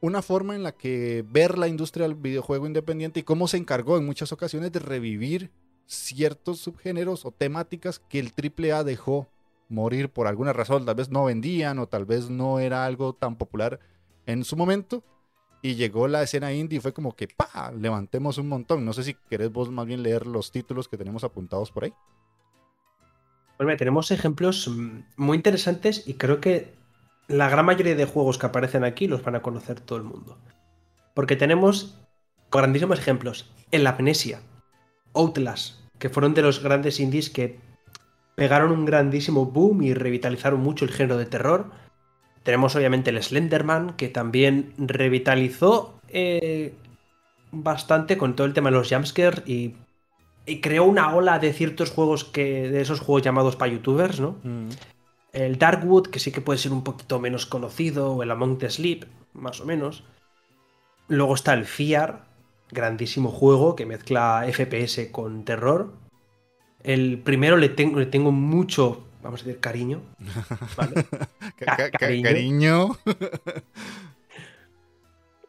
[0.00, 3.96] una forma en la que ver la industria del videojuego independiente y cómo se encargó
[3.96, 5.50] en muchas ocasiones de revivir
[5.86, 9.28] ciertos subgéneros o temáticas que el AAA dejó
[9.68, 13.36] morir por alguna razón, tal vez no vendían o tal vez no era algo tan
[13.36, 13.78] popular
[14.26, 15.04] en su momento
[15.62, 17.72] y llegó la escena indie y fue como que, ¡pa!
[17.78, 18.84] Levantemos un montón.
[18.84, 21.92] No sé si querés vos más bien leer los títulos que tenemos apuntados por ahí.
[23.56, 26.74] Pues tenemos ejemplos mm, muy interesantes y creo que
[27.28, 30.38] la gran mayoría de juegos que aparecen aquí los van a conocer todo el mundo.
[31.14, 31.98] Porque tenemos
[32.50, 33.52] grandísimos ejemplos.
[33.70, 33.98] En la
[35.12, 37.60] Outlast, que fueron de los grandes indies que
[38.34, 41.70] pegaron un grandísimo boom y revitalizaron mucho el género de terror
[42.42, 46.74] tenemos obviamente el Slenderman, que también revitalizó eh,
[47.52, 49.74] bastante con todo el tema de los jumpscares y
[50.46, 52.68] y creó una ola de ciertos juegos que.
[52.68, 54.36] de esos juegos llamados para youtubers, ¿no?
[54.42, 54.68] Mm.
[55.32, 58.68] El Darkwood, que sí que puede ser un poquito menos conocido, o el Among the
[58.68, 60.02] Sleep, más o menos.
[61.06, 62.24] Luego está el Fear,
[62.70, 65.92] grandísimo juego que mezcla FPS con terror.
[66.82, 70.02] El primero le tengo, le tengo mucho, vamos a decir, cariño.
[70.76, 71.04] ¿vale?
[71.56, 72.22] Ca- ca- cariño.
[72.24, 72.88] cariño.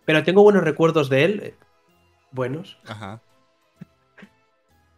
[0.06, 1.54] Pero tengo buenos recuerdos de él.
[2.32, 2.78] Buenos.
[2.88, 3.22] Ajá.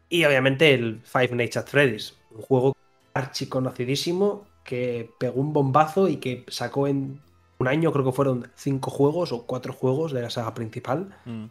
[0.10, 2.76] Y obviamente el Five Nights at Freddy's, un juego
[3.14, 7.20] archiconocidísimo que pegó un bombazo y que sacó en
[7.60, 11.46] un año, creo que fueron cinco juegos o cuatro juegos de la saga principal, Mm.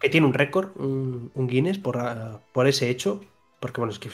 [0.00, 3.20] que tiene un récord, un, un Guinness por, ah, por ese hecho,
[3.60, 4.10] porque bueno, es que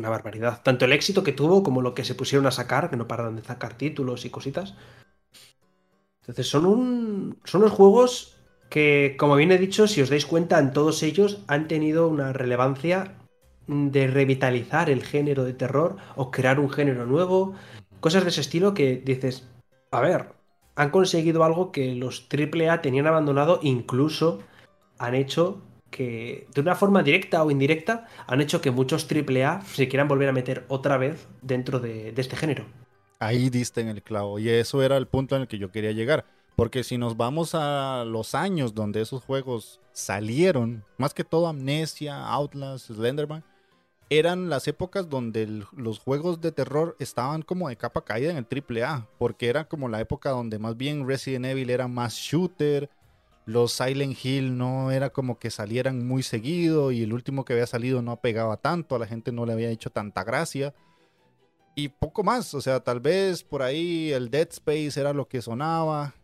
[0.00, 0.62] una barbaridad.
[0.62, 3.36] Tanto el éxito que tuvo como lo que se pusieron a sacar, que no pararon
[3.36, 4.74] de sacar títulos y cositas.
[6.20, 8.36] Entonces son, un, son unos juegos
[8.70, 12.32] que, como bien he dicho, si os dais cuenta, en todos ellos han tenido una
[12.32, 13.18] relevancia
[13.66, 17.54] de revitalizar el género de terror o crear un género nuevo,
[18.00, 19.48] cosas de ese estilo que dices,
[19.90, 20.32] a ver,
[20.76, 24.40] han conseguido algo que los AAA tenían abandonado, incluso
[24.98, 25.62] han hecho
[25.94, 30.28] que, de una forma directa o indirecta, han hecho que muchos AAA se quieran volver
[30.28, 32.64] a meter otra vez dentro de, este género.
[33.20, 34.40] Ahí diste en el clavo.
[34.40, 36.24] Y eso era el punto en el que yo quería llegar.
[36.56, 42.26] Porque si nos vamos a los años donde esos juegos salieron, más que todo Amnesia,
[42.26, 43.44] Outlast, Slenderman,
[44.10, 48.46] eran las épocas donde los juegos de terror estaban como de capa caída en el
[48.50, 49.06] AAA.
[49.18, 52.90] Porque era como la época donde más bien Resident Evil era más shooter.
[53.46, 57.66] Los Silent Hill no era como que salieran muy seguido y el último que había
[57.66, 60.74] salido no pegaba tanto, a la gente no le había hecho tanta gracia
[61.74, 62.54] y poco más.
[62.54, 66.14] O sea, tal vez por ahí el Dead Space era lo que sonaba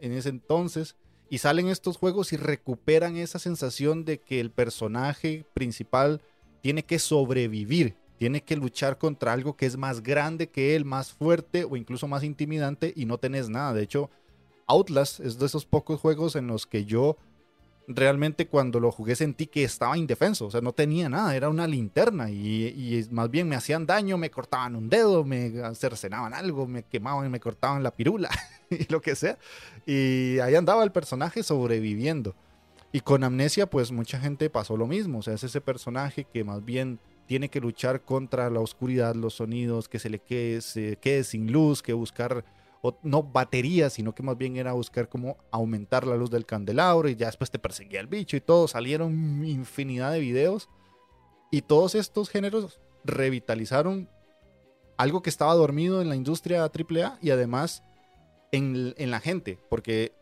[0.00, 0.96] en ese entonces.
[1.30, 6.22] Y salen estos juegos y recuperan esa sensación de que el personaje principal
[6.62, 11.12] tiene que sobrevivir, tiene que luchar contra algo que es más grande que él, más
[11.12, 13.74] fuerte o incluso más intimidante y no tenés nada.
[13.74, 14.10] De hecho,
[14.68, 17.16] Outlast es de esos pocos juegos en los que yo
[17.88, 21.66] realmente cuando lo jugué sentí que estaba indefenso, o sea, no tenía nada, era una
[21.66, 26.66] linterna y, y más bien me hacían daño, me cortaban un dedo, me cercenaban algo,
[26.66, 28.28] me quemaban me cortaban la pirula
[28.70, 29.38] y lo que sea.
[29.86, 32.34] Y ahí andaba el personaje sobreviviendo.
[32.92, 36.44] Y con Amnesia, pues mucha gente pasó lo mismo, o sea, es ese personaje que
[36.44, 40.96] más bien tiene que luchar contra la oscuridad, los sonidos, que se le quede, se
[40.96, 42.44] quede sin luz, que buscar
[42.82, 47.08] o no batería, sino que más bien era buscar cómo aumentar la luz del candelabro
[47.08, 48.68] y ya después te perseguía el bicho y todo.
[48.68, 50.68] Salieron infinidad de videos
[51.50, 54.08] y todos estos géneros revitalizaron
[54.96, 57.82] algo que estaba dormido en la industria AAA y además
[58.52, 60.12] en, en la gente, porque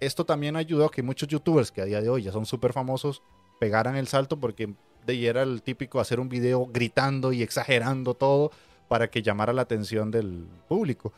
[0.00, 2.72] esto también ayudó a que muchos youtubers que a día de hoy ya son súper
[2.72, 3.22] famosos
[3.60, 4.74] pegaran el salto porque
[5.06, 8.50] de era el típico hacer un video gritando y exagerando todo
[8.88, 11.12] para que llamara la atención del público.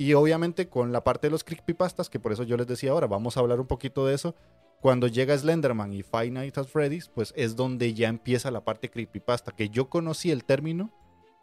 [0.00, 3.06] Y obviamente con la parte de los creepypastas, que por eso yo les decía ahora,
[3.06, 4.34] vamos a hablar un poquito de eso.
[4.80, 8.88] Cuando llega Slenderman y Five Nights at Freddy's, pues es donde ya empieza la parte
[8.88, 10.90] creepypasta, que yo conocí el término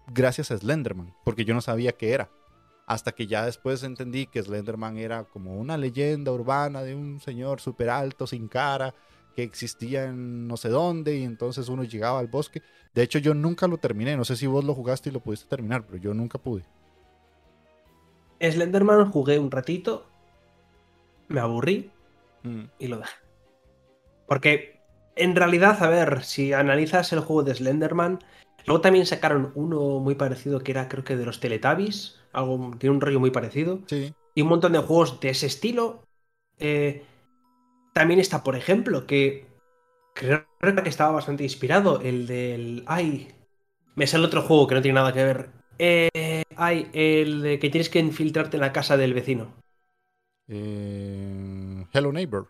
[0.08, 2.32] gracias a Slenderman, porque yo no sabía qué era.
[2.88, 7.62] Hasta que ya después entendí que Slenderman era como una leyenda urbana de un señor
[7.62, 8.96] súper alto, sin cara,
[9.36, 12.63] que existía en no sé dónde, y entonces uno llegaba al bosque.
[12.96, 14.17] De hecho, yo nunca lo terminé.
[14.17, 16.65] No sé si vos lo jugaste y lo pudiste terminar, pero yo nunca pude.
[18.39, 20.06] Slenderman jugué un ratito,
[21.28, 21.91] me aburrí
[22.43, 22.65] Mm.
[22.80, 23.15] y lo dejé.
[24.28, 24.80] Porque
[25.15, 28.19] en realidad, a ver, si analizas el juego de Slenderman,
[28.65, 32.95] luego también sacaron uno muy parecido que era creo que de los Teletubbies, algo, tiene
[32.95, 34.13] un rollo muy parecido, Sí.
[34.36, 36.04] y un montón de juegos de ese estilo.
[36.60, 37.04] Eh,
[37.93, 39.47] también está, por ejemplo, que
[40.13, 40.45] creo
[40.84, 42.84] que estaba bastante inspirado, el del...
[42.86, 43.30] Ay,
[43.95, 45.50] me sale otro juego que no tiene nada que ver.
[45.80, 49.54] Eh, ay, el de que tienes que infiltrarte en la casa del vecino.
[50.48, 52.48] Eh, Hello Neighbor.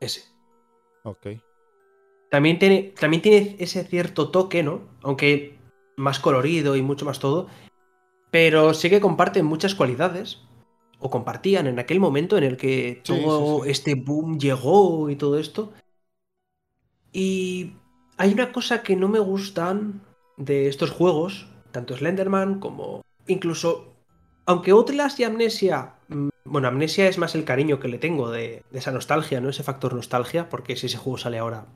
[0.00, 0.22] Ese.
[1.04, 1.26] Ok.
[2.30, 4.82] También tiene, también tiene ese cierto toque, ¿no?
[5.02, 5.58] Aunque
[5.96, 7.48] más colorido y mucho más todo.
[8.30, 10.38] Pero sí que comparten muchas cualidades.
[11.02, 13.70] O compartían en aquel momento en el que Sí, todo sí, sí.
[13.70, 15.72] este boom llegó y todo esto.
[17.12, 17.72] Y
[18.16, 20.02] hay una cosa que no me gustan
[20.36, 23.94] de estos juegos, tanto Slenderman como incluso,
[24.46, 28.62] aunque Outlast y Amnesia, mm, bueno, Amnesia es más el cariño que le tengo de,
[28.70, 29.48] de esa nostalgia, ¿no?
[29.50, 31.66] Ese factor nostalgia, porque si ese juego sale ahora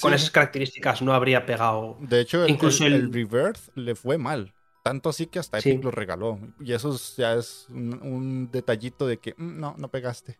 [0.00, 1.96] con esas características no habría pegado.
[2.00, 4.54] De hecho, el, Incluso el- el- el Rebirth le fue mal.
[4.84, 5.70] Tanto así que hasta Sí.
[5.70, 6.38] Epic lo regaló.
[6.60, 10.38] Y eso es- ya es un, un detallito de que mm, no, no pegaste.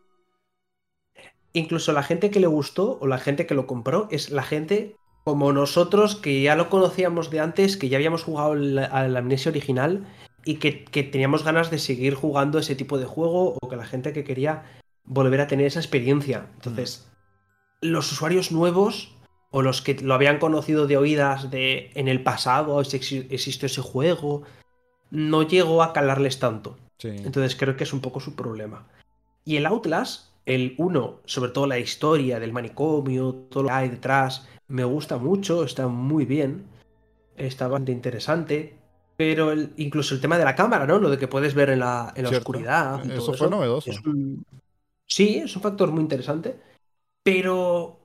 [1.54, 4.96] Incluso la gente que le gustó o la gente que lo compró es la gente
[5.28, 10.06] como nosotros que ya lo conocíamos de antes, que ya habíamos jugado al Amnesia original
[10.46, 10.70] y que,
[11.02, 14.62] teníamos ganas de seguir jugando ese tipo de juego o que la gente que quería
[15.04, 16.46] volver a tener esa experiencia.
[16.54, 17.12] Entonces,
[17.82, 19.18] los usuarios nuevos
[19.50, 24.44] o los que lo habían conocido de oídas de en el pasado existió ese juego,
[25.10, 26.78] no llegó a calarles tanto.
[27.02, 28.86] Entonces creo que es un poco su problema.
[29.44, 33.88] Y el Outlast, el 1, sobre todo la historia del manicomio, todo lo que hay
[33.90, 36.66] detrás, me gusta mucho, está muy bien,
[37.36, 38.74] está bastante interesante.
[39.16, 41.00] Pero incluso el tema de la cámara, ¿no?
[41.00, 43.04] Lo de que puedes ver en la, oscuridad.
[43.10, 43.90] eso fue novedoso.
[45.04, 46.60] Sí, es un factor muy interesante.
[47.24, 47.98] Pero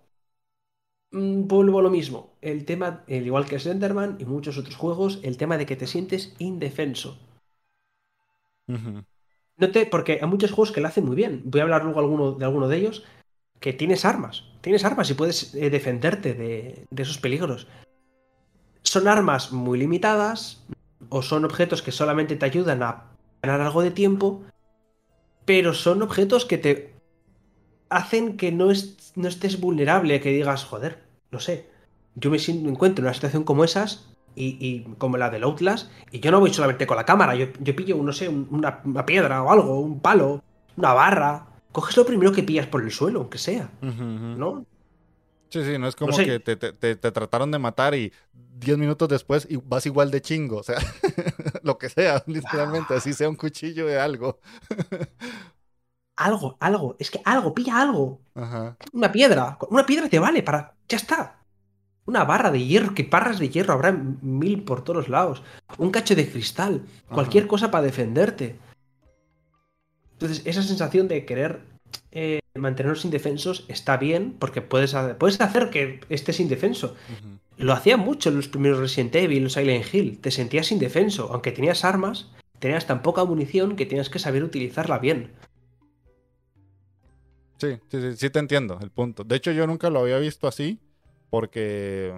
[1.12, 2.34] mm, vuelvo a lo mismo.
[2.42, 5.86] El tema, el igual que Slenderman y muchos otros juegos, el tema de que te
[5.86, 7.20] sientes indefenso.
[8.66, 11.44] No te, porque hay muchos juegos que lo hacen muy bien.
[11.46, 13.04] Voy a hablar luego alguno, de alguno de ellos.
[13.60, 14.46] Que tienes armas.
[14.64, 17.68] Tienes armas y puedes eh, defenderte de, esos peligros.
[18.82, 20.64] Son armas muy limitadas,
[21.10, 23.04] o son objetos que solamente te ayudan a
[23.42, 24.42] ganar algo de tiempo,
[25.44, 26.94] pero son objetos que te
[27.90, 28.70] hacen que no,
[29.16, 31.68] no estés vulnerable, que digas, joder, no sé,
[32.16, 36.32] yo me, encuentro en una situación como esas y, como la del Outlast, y yo
[36.32, 40.00] no voy solamente con la cámara, yo, pillo, no sé, una, piedra o algo, un
[40.00, 40.42] palo,
[40.78, 44.66] una barra, coges lo primero que pillas por el suelo, aunque sea, ¿no?
[45.50, 49.46] Sí, sí, no es como que te, te, trataron de matar y 10 minutos después
[49.50, 50.78] y vas igual de chingo, o sea,
[51.64, 54.40] lo que sea, literalmente, así sea un cuchillo de algo.
[56.16, 58.22] algo, algo, es que algo, pilla algo.
[58.94, 61.40] Una piedra, una piedra te vale para, ya está.
[62.06, 65.44] Una barra de hierro, que barras de hierro habrá mil por todos lados.
[65.78, 68.58] Un cacho de cristal, cualquier cosa para defenderte.
[70.24, 71.60] Entonces, esa sensación de querer
[72.14, 76.96] eh, mantenernos indefensos está bien, porque puedes, puedes hacer que estés indefenso.
[77.58, 80.20] Lo hacía mucho en los primeros Resident Evil, los Silent Hill.
[80.20, 84.98] Te sentías indefenso, aunque tenías armas, tenías tan poca munición que tenías que saber utilizarla
[84.98, 85.34] bien.
[87.58, 89.26] Sí, sí, sí, sí te entiendo el punto.
[89.26, 90.80] De hecho, yo nunca lo había visto así,
[91.30, 92.14] porque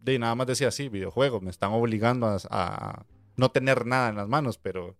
[0.00, 3.04] de nada más decía así, videojuegos, me están obligando a,
[3.36, 4.96] no tener nada en las manos, pero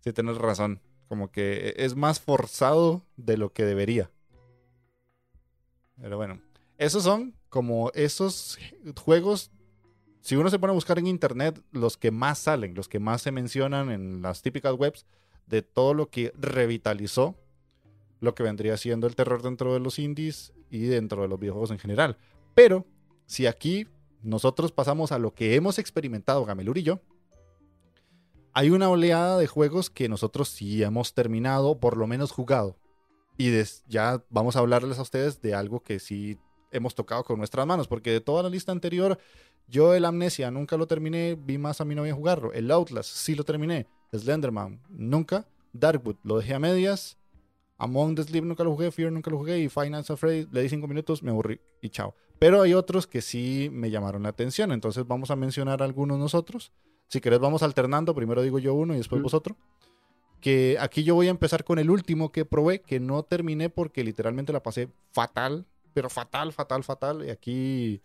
[0.00, 0.80] sí tienes razón.
[1.12, 4.10] Como que es más forzado de lo que debería.
[6.00, 6.40] Pero bueno,
[6.78, 8.58] esos son como esos
[9.04, 9.50] juegos.
[10.22, 13.20] Si uno se pone a buscar en internet, los que más salen, los que más
[13.20, 15.04] se mencionan en las típicas webs,
[15.46, 17.36] de todo lo que revitalizó
[18.20, 21.72] lo que vendría siendo el terror dentro de los indies y dentro de los videojuegos
[21.72, 22.16] en general.
[22.54, 22.86] Pero
[23.26, 23.86] si aquí
[24.22, 27.02] nosotros pasamos a lo que hemos experimentado, Gamelur y yo,
[28.54, 32.76] hay una oleada de juegos que nosotros sí hemos terminado, por lo menos jugado.
[33.38, 33.50] Y
[33.88, 36.38] ya vamos a hablarles a ustedes de algo que sí
[36.70, 39.18] hemos tocado con nuestras manos, porque de toda la lista anterior,
[39.68, 42.52] yo el Amnesia nunca lo terminé, vi más a mi novia jugarlo.
[42.52, 43.86] El Outlast sí lo terminé.
[44.12, 45.46] Slenderman nunca.
[45.72, 47.16] Darkwood lo dejé a medias.
[47.78, 50.68] Among the Sleep nunca lo jugué, Fear nunca lo jugué y Finance Afraid le di
[50.68, 52.14] 5 minutos, me aburrí y chao.
[52.38, 56.72] Pero hay otros que sí me llamaron la atención, entonces vamos a mencionar algunos nosotros.
[57.12, 58.14] Si querés, vamos alternando.
[58.14, 59.58] Primero digo yo uno y después vosotros.
[60.40, 64.02] Que aquí yo voy a empezar con el último que probé, que no terminé porque
[64.02, 67.22] literalmente la pasé fatal, pero fatal, fatal, fatal.
[67.26, 68.00] Y aquí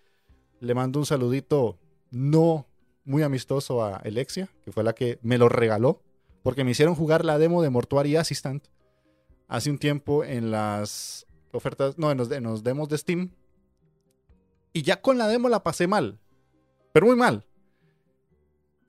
[0.60, 1.80] le mando un saludito
[2.12, 2.68] no
[3.06, 6.02] muy amistoso a Alexia, que fue la que me lo regaló,
[6.44, 8.68] porque me hicieron jugar la demo de Mortuary Assistant
[9.48, 13.32] hace un tiempo en las ofertas, no, en los, en los demos de Steam.
[14.74, 16.20] Y ya con la demo la pasé mal,
[16.92, 17.46] pero muy mal.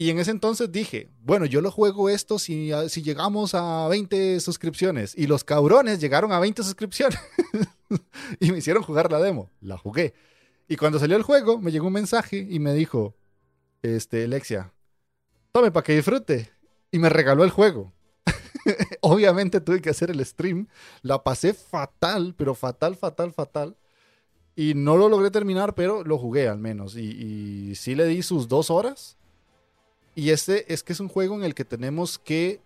[0.01, 4.39] Y en ese entonces dije, bueno, yo lo juego esto si, si llegamos a 20
[4.39, 5.13] suscripciones.
[5.19, 7.19] Y los cabrones llegaron a 20 suscripciones.
[8.41, 9.51] y me hicieron jugar la demo.
[9.61, 10.15] La jugué.
[10.69, 13.17] Y cuando salió el juego, me llegó un mensaje y me dijo,
[13.83, 14.73] este, Alexia,
[15.51, 16.53] tome para que disfrute.
[16.93, 17.93] Y me regaló el juego.
[19.01, 20.69] Obviamente tuve que hacer el stream.
[21.03, 23.77] La pasé fatal, pero fatal, fatal, fatal.
[24.55, 26.97] Y no lo logré terminar, pero lo jugué al menos.
[26.97, 29.18] Y, y sí le di sus dos horas
[30.19, 32.61] y este es que es un juego en el que tenemos que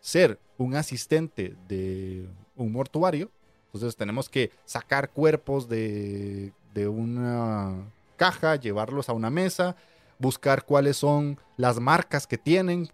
[0.00, 2.26] ser un asistente de
[2.56, 3.30] un mortuario.
[3.66, 7.74] Entonces tenemos que sacar cuerpos de, una
[8.16, 9.76] caja, llevarlos a una mesa,
[10.18, 12.88] buscar cuáles son las marcas que tienen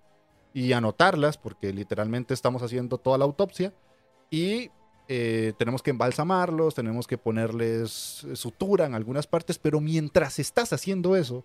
[0.53, 3.73] y anotarlas, porque literalmente estamos haciendo toda la autopsia.
[4.29, 4.73] Y
[5.07, 11.15] eh, tenemos que embalsamarlos, tenemos que ponerles sutura en algunas partes, pero mientras estás haciendo
[11.15, 11.45] eso,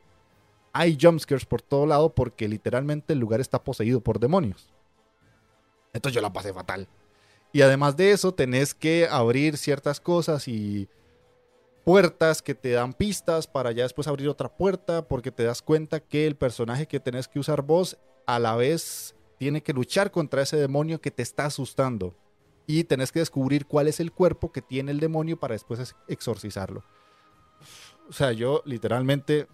[0.75, 4.73] hay jumpscares por todo lado porque literalmente el lugar está poseído por demonios.
[5.93, 6.89] Entonces yo la pasé fatal.
[7.53, 10.89] Y además de eso, tenés que abrir ciertas cosas y
[11.85, 16.01] puertas que te dan pistas para ya después abrir otra puerta, porque te das cuenta
[16.01, 20.41] que el personaje que tenés que usar vos a la vez tiene que luchar contra
[20.41, 22.17] ese demonio que te está asustando.
[22.67, 26.83] Y tenés que descubrir cuál es el cuerpo que tiene el demonio para después exorcizarlo.
[28.09, 29.47] O sea, yo literalmente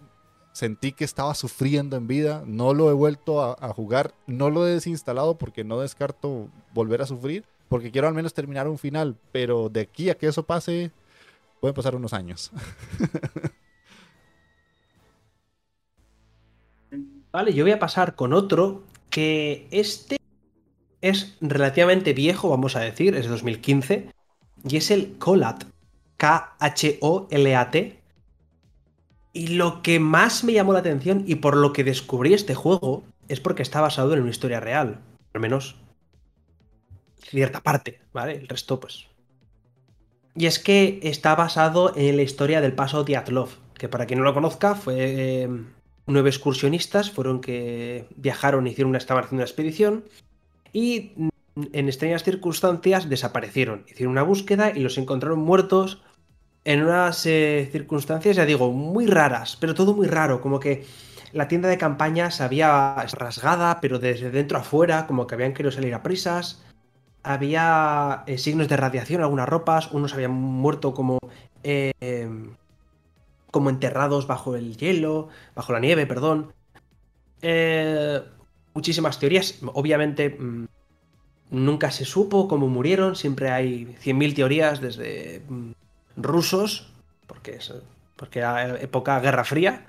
[0.52, 4.72] sentí que estaba sufriendo en vida, no lo he vuelto a, jugar, no lo he
[4.72, 9.68] desinstalado porque no descarto volver a sufrir, porque quiero al menos terminar un final, pero
[9.68, 10.90] de aquí a que eso pase,
[11.60, 12.52] pueden pasar unos años.
[17.32, 20.18] Vale, yo voy a pasar con otro que este
[21.00, 24.10] es relativamente viejo, vamos a decir, es 2015,
[24.68, 25.64] y es el Colat,
[26.18, 28.01] K-H-O-L-A-T.
[29.32, 33.04] Y lo que más me llamó la atención y por lo que descubrí este juego
[33.28, 35.00] es porque está basado en una historia real,
[35.32, 35.76] al menos
[37.22, 38.36] cierta parte, ¿vale?
[38.36, 39.06] El resto, pues.
[40.34, 44.18] Y es que está basado en la historia del paso de Atlov, que para quien
[44.18, 45.48] no lo conozca, fue eh,
[46.06, 50.04] nueve excursionistas, fueron que viajaron, hicieron una, estaban haciendo una expedición
[50.72, 51.12] y
[51.72, 53.84] en extrañas circunstancias desaparecieron.
[53.88, 56.02] Hicieron una búsqueda y los encontraron muertos
[56.64, 60.86] en unas eh, circunstancias, ya digo, muy raras, pero todo muy raro, como que
[61.32, 65.54] la tienda de campaña se había rasgada, pero desde dentro a fuera, como que habían
[65.54, 66.62] querido salir a prisas
[67.22, 71.18] había eh, signos de radiación en algunas ropas, unos habían muerto como,
[71.62, 71.92] eh,
[73.50, 76.52] como enterrados bajo el hielo, bajo la nieve, perdón.
[77.42, 78.20] Eh,
[78.74, 80.66] muchísimas teorías, obviamente mm,
[81.50, 85.72] nunca se supo cómo murieron, siempre hay 100.000 teorías desde mm,
[86.16, 86.92] rusos,
[87.26, 87.72] porque es
[88.16, 89.84] porque era época Guerra Fría,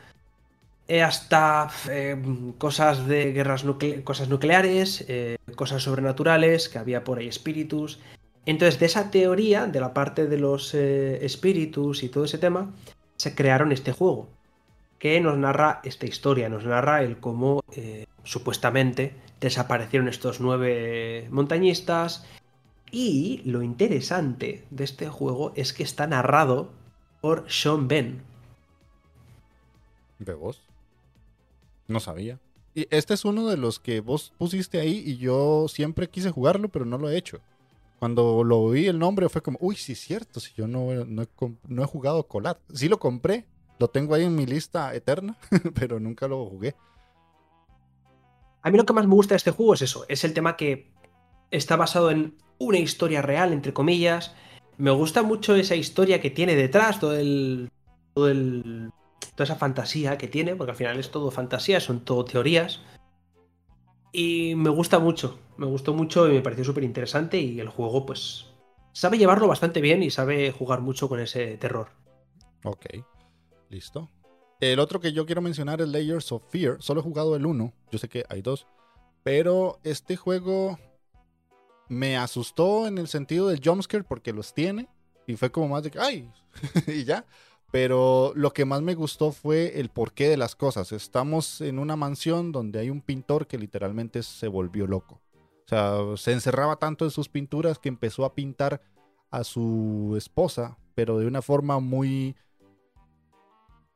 [0.87, 2.21] eh, hasta eh,
[2.57, 3.63] cosas de guerras
[4.03, 7.99] cosas nucleares, eh, cosas sobrenaturales, que había por ahí espíritus.
[8.45, 12.71] Entonces, de esa teoría, de la parte de los espíritus y todo ese tema,
[13.15, 14.27] se crearon este juego,
[14.99, 17.63] que nos narra esta historia, nos narra el cómo
[18.23, 22.25] supuestamente desaparecieron estos nueve montañistas.
[22.95, 26.69] Y lo interesante de este juego es que está narrado
[27.21, 28.21] por Sean Ben.
[30.19, 30.61] ¿De vos?
[31.87, 32.39] No sabía.
[32.75, 36.69] Y este es uno de los que vos pusiste ahí y yo siempre quise jugarlo,
[36.69, 37.39] pero no lo he hecho.
[37.97, 41.23] Cuando lo vi el nombre fue como, uy, sí es cierto, si yo no, no,
[41.23, 42.59] he, jugado Colat.
[42.71, 43.47] Sí lo compré,
[43.79, 45.35] lo tengo ahí en mi lista eterna,
[45.73, 46.75] pero nunca lo jugué.
[48.61, 50.55] A mí lo que más me gusta de este juego es eso, es el tema
[50.57, 50.91] que
[51.49, 54.33] está basado en una historia real, entre comillas.
[54.77, 57.69] Me gusta mucho esa historia que tiene detrás, todo el,
[58.13, 58.91] todo el
[59.35, 62.81] toda esa fantasía que tiene, porque al final es todo fantasía, son todo teorías.
[64.11, 68.05] Y me gusta mucho, me gustó mucho y me pareció súper interesante y el juego
[68.05, 68.45] pues
[68.91, 71.89] sabe llevarlo bastante bien y sabe jugar mucho con ese terror.
[72.63, 72.85] Ok,
[73.69, 74.09] listo.
[74.59, 76.77] El otro que yo quiero mencionar es Layers of Fear.
[76.79, 78.67] Solo he jugado el 1, yo sé que hay dos.
[79.23, 80.77] Pero este juego
[81.93, 84.87] me asustó en el sentido del jumpscare porque los tiene.
[85.25, 86.29] Y fue como más de que, ¡ay!
[86.87, 87.25] y ya.
[87.71, 90.91] Pero lo que más me gustó fue el porqué de las cosas.
[90.91, 95.21] Estamos en una mansión donde hay un pintor que literalmente se volvió loco.
[95.65, 98.81] O sea, se encerraba tanto en sus pinturas que empezó a pintar
[99.31, 102.35] a su esposa, pero de una forma muy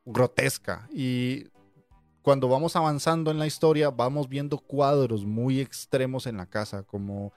[0.06, 0.88] grotesca.
[0.92, 1.50] Y
[2.24, 7.32] cuando vamos avanzando en la historia, vamos viendo cuadros muy extremos en la casa, como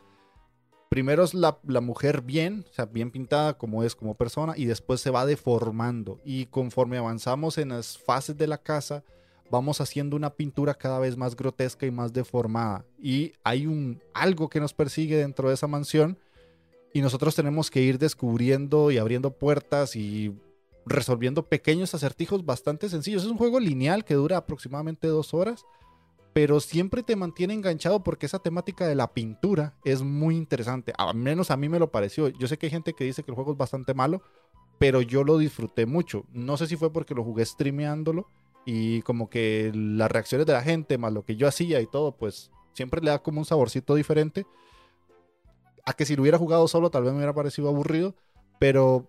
[0.91, 5.01] primero es la, mujer bien, o sea, bien pintada como es como persona, y después
[5.01, 6.21] se va deformando.
[6.25, 9.05] Y conforme avanzamos en las fases de la casa,
[9.51, 12.85] vamos haciendo una pintura cada vez más grotesca y más deformada.
[13.01, 16.19] Y hay un algo que nos persigue dentro de esa mansión.
[16.93, 20.35] Y nosotros tenemos que ir descubriendo y abriendo puertas y
[20.85, 23.23] resolviendo pequeños acertijos bastante sencillos.
[23.23, 25.65] Es un juego lineal que dura aproximadamente dos horas
[26.33, 30.93] pero siempre te mantiene enganchado porque esa temática de la pintura es muy interesante.
[30.97, 32.29] Al menos a mí me lo pareció.
[32.29, 34.23] Yo sé que hay gente que dice que el juego es bastante malo,
[34.79, 36.25] pero yo lo disfruté mucho.
[36.33, 38.29] No sé si fue porque lo jugué streameándolo
[38.65, 42.17] y como que las reacciones de la gente, más lo que yo hacía y todo,
[42.17, 44.47] pues siempre le da como un saborcito diferente.
[45.85, 48.15] A que si lo hubiera jugado solo tal vez me hubiera parecido aburrido,
[48.59, 49.07] pero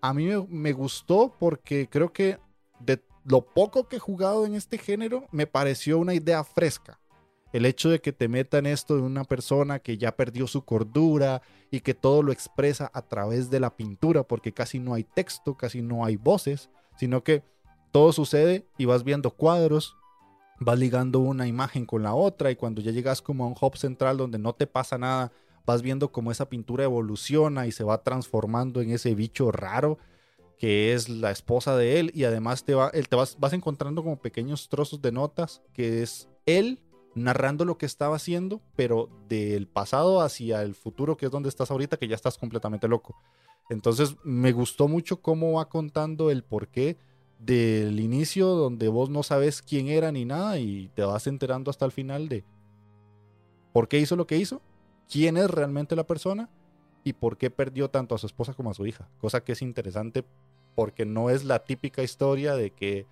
[0.00, 2.38] a mí me, gustó porque creo que
[2.80, 6.98] de lo poco que he jugado en este género me pareció una idea fresca.
[7.52, 11.42] El hecho de que te metan esto de una persona que ya perdió su cordura
[11.70, 15.56] y que todo lo expresa a través de la pintura, porque casi no hay texto,
[15.58, 17.42] casi no hay voces, sino que
[17.92, 19.94] todo sucede y vas viendo cuadros,
[20.58, 23.76] vas ligando una imagen con la otra y cuando ya llegas como a un hub
[23.76, 25.32] central donde no te pasa nada,
[25.66, 29.98] vas viendo cómo esa pintura evoluciona y se va transformando en ese bicho raro
[30.58, 34.02] que es la esposa de él, y además te, va, él te vas, vas encontrando
[34.02, 36.80] como pequeños trozos de notas, que es él
[37.14, 41.70] narrando lo que estaba haciendo, pero del pasado hacia el futuro, que es donde estás
[41.70, 43.16] ahorita, que ya estás completamente loco.
[43.70, 46.96] Entonces me gustó mucho cómo va contando el porqué
[47.38, 51.84] del inicio, donde vos no sabes quién era ni nada, y te vas enterando hasta
[51.84, 52.44] el final de
[53.72, 54.60] por qué hizo lo que hizo,
[55.08, 56.50] quién es realmente la persona
[57.04, 59.08] y por qué perdió tanto a su esposa como a su hija.
[59.18, 60.24] Cosa que es interesante
[60.78, 63.04] porque no es la típica historia de que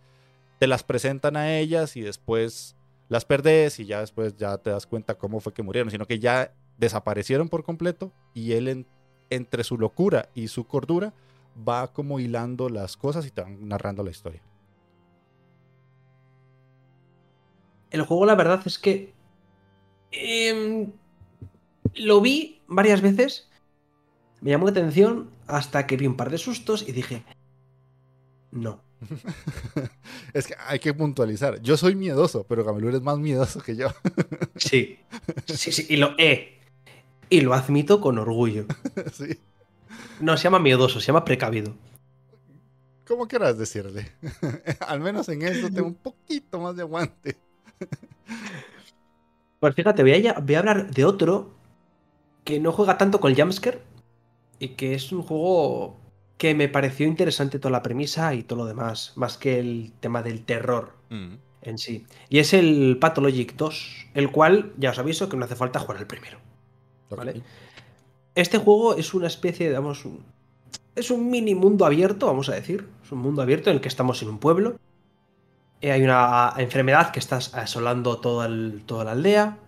[0.61, 2.77] te las presentan a ellas y después
[3.09, 6.21] las perdés y ya después ya te das cuenta cómo fue que murieron, sino que
[6.21, 8.87] ya desaparecieron por completo y él
[9.31, 11.13] entre su locura y su cordura
[11.69, 14.43] va como hilando las cosas y te van narrando la historia.
[17.91, 19.13] El juego la verdad es que
[20.13, 20.93] em,
[21.97, 23.51] lo vi varias veces,
[24.41, 27.25] me llamó la atención hasta que vi un par de sustos y dije,
[28.51, 28.83] no.
[30.33, 31.61] es que hay que puntualizar.
[31.61, 33.89] Yo soy miedoso, pero Gamelur es más miedoso que yo.
[34.57, 34.99] sí,
[35.47, 36.61] sí, sí, y lo he.
[37.29, 38.67] Y lo admito con orgullo.
[39.13, 39.39] sí.
[40.21, 41.75] No se llama miedoso, se llama precavido.
[43.07, 44.13] ¿Cómo quieras decirle?
[44.87, 47.37] Al menos en eso tengo un poquito más de aguante.
[49.61, 51.55] pues fíjate, voy a, voy a hablar de otro
[52.43, 53.81] que no juega tanto con el jumpscare
[54.59, 56.01] y que es un juego
[56.39, 60.23] que me pareció interesante toda la premisa y todo lo demás, más que el tema
[60.23, 61.35] del terror mm.
[61.63, 62.07] en sí.
[62.29, 65.99] Y es el Pathologic 2, el cual ya os aviso que no hace falta jugar
[65.99, 66.39] el primero.
[67.11, 67.43] ¿vale?
[68.35, 70.25] Este juego es una especie, digamos, un,
[70.95, 72.89] es un mini mundo abierto, vamos a decir.
[73.03, 74.79] Es un mundo abierto en el que estamos en un pueblo.
[75.81, 78.49] Eh, hay una enfermedad que está asolando toda,
[78.85, 79.59] toda la aldea.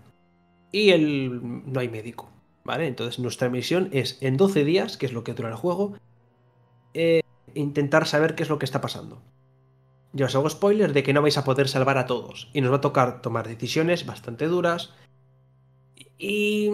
[0.71, 1.41] Y el,
[1.73, 2.31] no hay médico.
[2.65, 2.87] ¿Vale?
[2.87, 5.95] Entonces nuestra misión es en 12 días, que es lo que dura el juego,
[6.99, 7.23] eh,
[7.55, 9.23] intentar saber qué es lo que está pasando.
[10.13, 12.51] Yo os hago spoilers de que no vais a poder salvar a todos.
[12.53, 14.93] Y nos va a tocar tomar decisiones bastante duras.
[16.19, 16.73] Y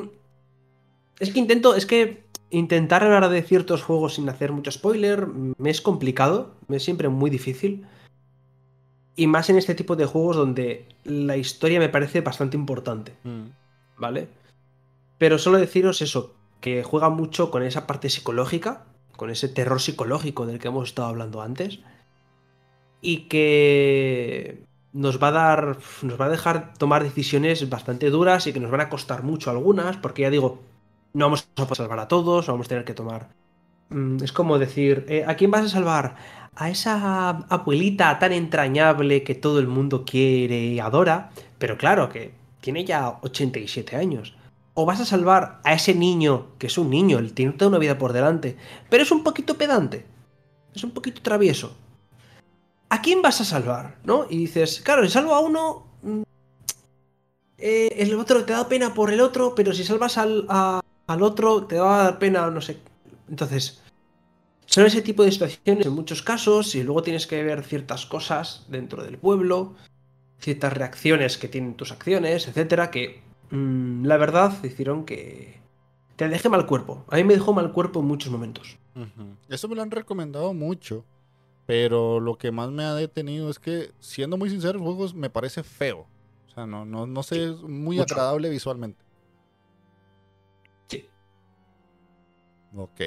[1.19, 5.69] es que intento, es que intentar hablar de ciertos juegos sin hacer mucho spoiler me
[5.69, 7.87] es complicado, me es siempre muy difícil.
[9.17, 13.15] Y más en este tipo de juegos donde la historia me parece bastante importante.
[13.25, 13.49] Mm.
[13.99, 14.29] ¿Vale?
[15.19, 18.87] Pero solo deciros eso, que juega mucho con esa parte psicológica,
[19.17, 21.81] con ese terror psicológico del que hemos estado hablando antes.
[23.01, 25.79] Y que nos va a dar.
[26.03, 29.51] Nos va a dejar tomar decisiones bastante duras y que nos van a costar mucho
[29.51, 30.63] algunas, porque ya digo,
[31.13, 33.29] no vamos a salvar a todos, vamos a tener que tomar.
[33.91, 36.17] Mm, es como decir, eh, ¿a quién vas a salvar?
[36.55, 42.33] A esa abuelita tan entrañable que todo el mundo quiere y adora, pero claro que
[42.61, 44.35] tiene ya 87 años.
[44.75, 47.79] O vas a salvar a ese niño, que es un niño, él tiene toda una
[47.79, 48.57] vida por delante,
[48.91, 50.05] pero es un poquito pedante,
[50.75, 51.77] es un poquito travieso.
[52.89, 53.99] ¿A quién vas a salvar?
[54.05, 54.27] ¿No?
[54.29, 56.23] Y dices, claro, si salvo a uno, mm,
[57.59, 61.65] eh, el otro te da pena por el otro, pero si salvas al, al otro
[61.67, 62.79] te va a dar pena, no sé.
[63.29, 63.81] Entonces,
[64.67, 68.65] son ese tipo de situaciones en muchos casos y luego tienes que ver ciertas cosas
[68.69, 69.75] dentro del pueblo,
[70.39, 73.23] ciertas reacciones que tienen tus acciones, etcétera, que
[73.55, 75.61] mm, la verdad hicieron que
[76.17, 77.05] te deje mal cuerpo.
[77.09, 78.79] A mí me dejó mal cuerpo en muchos momentos.
[79.49, 81.05] Eso me lo han recomendado mucho,
[81.67, 85.31] pero lo que más me ha detenido es que, siendo muy sincero, el juego me
[85.31, 86.07] parece feo.
[86.47, 89.05] O sea, no, no, no sé, es muy agradable visualmente.
[92.77, 93.01] Ok.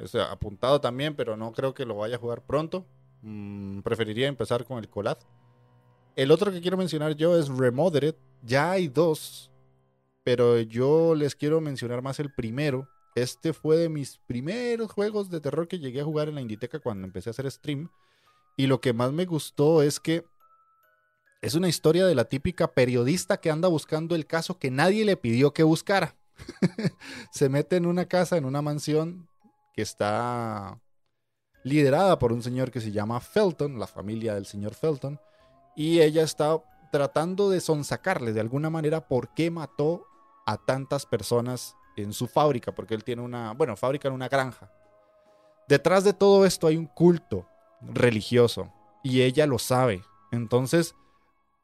[0.00, 2.84] Es apuntado también, pero no creo que lo vaya a jugar pronto.
[3.22, 5.18] Mm, preferiría empezar con el Colad.
[6.14, 8.14] El otro que quiero mencionar yo es Remodered.
[8.42, 9.47] Ya hay dos,
[10.28, 12.86] pero yo les quiero mencionar más el primero.
[13.14, 16.80] Este fue de mis primeros juegos de terror que llegué a jugar en la Inditeca
[16.80, 17.88] cuando empecé a hacer stream.
[18.54, 20.26] Y lo que más me gustó es que
[21.40, 25.16] es una historia de la típica periodista que anda buscando el caso que nadie le
[25.16, 26.14] pidió que buscara.
[27.32, 29.30] se mete en una casa, en una mansión
[29.72, 30.78] que está
[31.64, 35.18] liderada por un señor que se llama Felton, la familia del señor Felton,
[35.74, 36.62] y ella está
[36.92, 40.04] tratando de sonsacarle de alguna manera por qué mató
[40.48, 44.72] a tantas personas en su fábrica, porque él tiene una, bueno, fábrica en una granja.
[45.68, 47.46] Detrás de todo esto hay un culto
[47.82, 48.72] religioso
[49.02, 50.02] y ella lo sabe.
[50.32, 50.94] Entonces,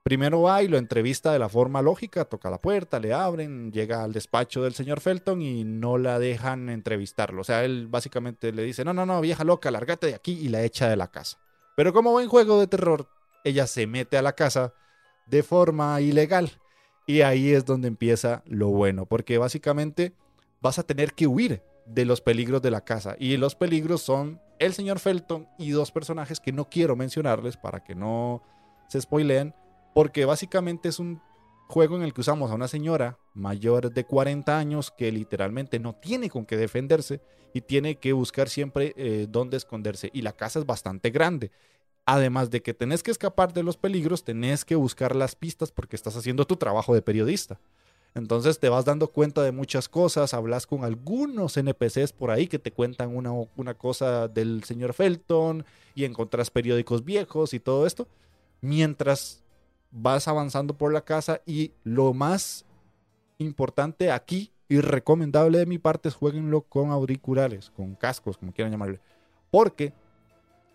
[0.04, 4.04] Primero va y lo entrevista de la forma lógica, toca la puerta, le abren, llega
[4.04, 7.40] al despacho del señor Felton y no la dejan entrevistarlo.
[7.40, 10.50] O sea, él básicamente le dice, no, no, no, vieja loca, lárgate de aquí y
[10.50, 11.38] la echa de la casa.
[11.74, 13.08] Pero como buen juego de terror,
[13.44, 14.74] ella se mete a la casa
[15.24, 16.52] de forma ilegal.
[17.06, 20.14] Y ahí es donde empieza lo bueno, porque básicamente
[20.60, 23.16] vas a tener que huir de los peligros de la casa.
[23.18, 27.82] Y los peligros son el señor Felton y dos personajes que no quiero mencionarles para
[27.82, 28.42] que no
[28.88, 29.54] se spoileen,
[29.94, 31.20] porque básicamente es un
[31.68, 35.94] juego en el que usamos a una señora mayor de 40 años que literalmente no
[35.94, 37.20] tiene con qué defenderse
[37.52, 40.10] y tiene que buscar siempre eh, dónde esconderse.
[40.12, 41.50] Y la casa es bastante grande.
[42.06, 45.96] Además de que tenés que escapar de los peligros, tenés que buscar las pistas porque
[45.96, 47.58] estás haciendo tu trabajo de periodista.
[48.14, 52.60] Entonces te vas dando cuenta de muchas cosas, hablas con algunos NPCs por ahí que
[52.60, 55.64] te cuentan una, una cosa del señor Felton
[55.96, 58.06] y encontrás periódicos viejos y todo esto,
[58.60, 59.42] mientras
[59.90, 62.64] vas avanzando por la casa y lo más
[63.38, 68.70] importante aquí y recomendable de mi parte es jueguenlo con auriculares, con cascos, como quieran
[68.70, 69.00] llamarle,
[69.50, 69.92] porque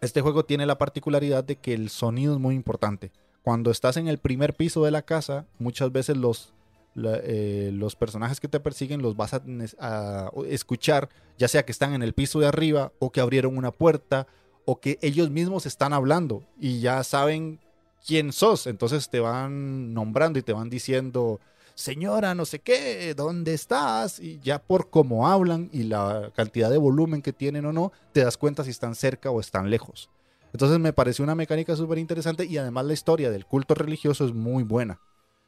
[0.01, 3.11] este juego tiene la particularidad de que el sonido es muy importante.
[3.41, 6.53] Cuando estás en el primer piso de la casa, muchas veces los,
[6.95, 9.41] eh, los personajes que te persiguen los vas a,
[9.79, 13.71] a, escuchar, ya sea que están en el piso de arriba o que abrieron una
[13.71, 14.27] puerta
[14.65, 17.59] o que ellos mismos están hablando y ya saben
[18.05, 18.67] quién sos.
[18.67, 21.39] Entonces te van nombrando y te van diciendo,
[21.79, 24.19] señora, no sé qué, ¿dónde estás?
[24.19, 28.23] Y ya por cómo hablan y la cantidad de volumen que tienen o no, te
[28.23, 30.09] das cuenta si están cerca o están lejos.
[30.51, 34.33] Entonces me pareció una mecánica súper interesante y además la historia del culto religioso es
[34.33, 34.99] muy buena.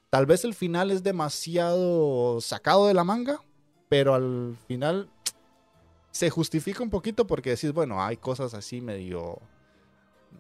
[0.10, 3.42] Tal vez el final es demasiado sacado de la manga,
[3.90, 5.10] pero al final
[6.12, 9.40] se justifica un poquito porque decís, bueno, hay cosas así medio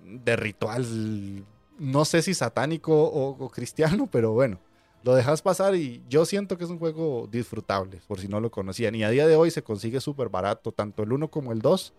[0.04, 1.46] de ritual
[1.80, 4.60] no sé si satánico o, cristiano, pero bueno,
[5.04, 8.52] lo dejas pasar y yo siento que es un juego disfrutable, por si no lo
[8.52, 8.95] conocían.
[8.95, 11.93] Y a día de hoy se consigue súper barato, tanto el 1 como el 2,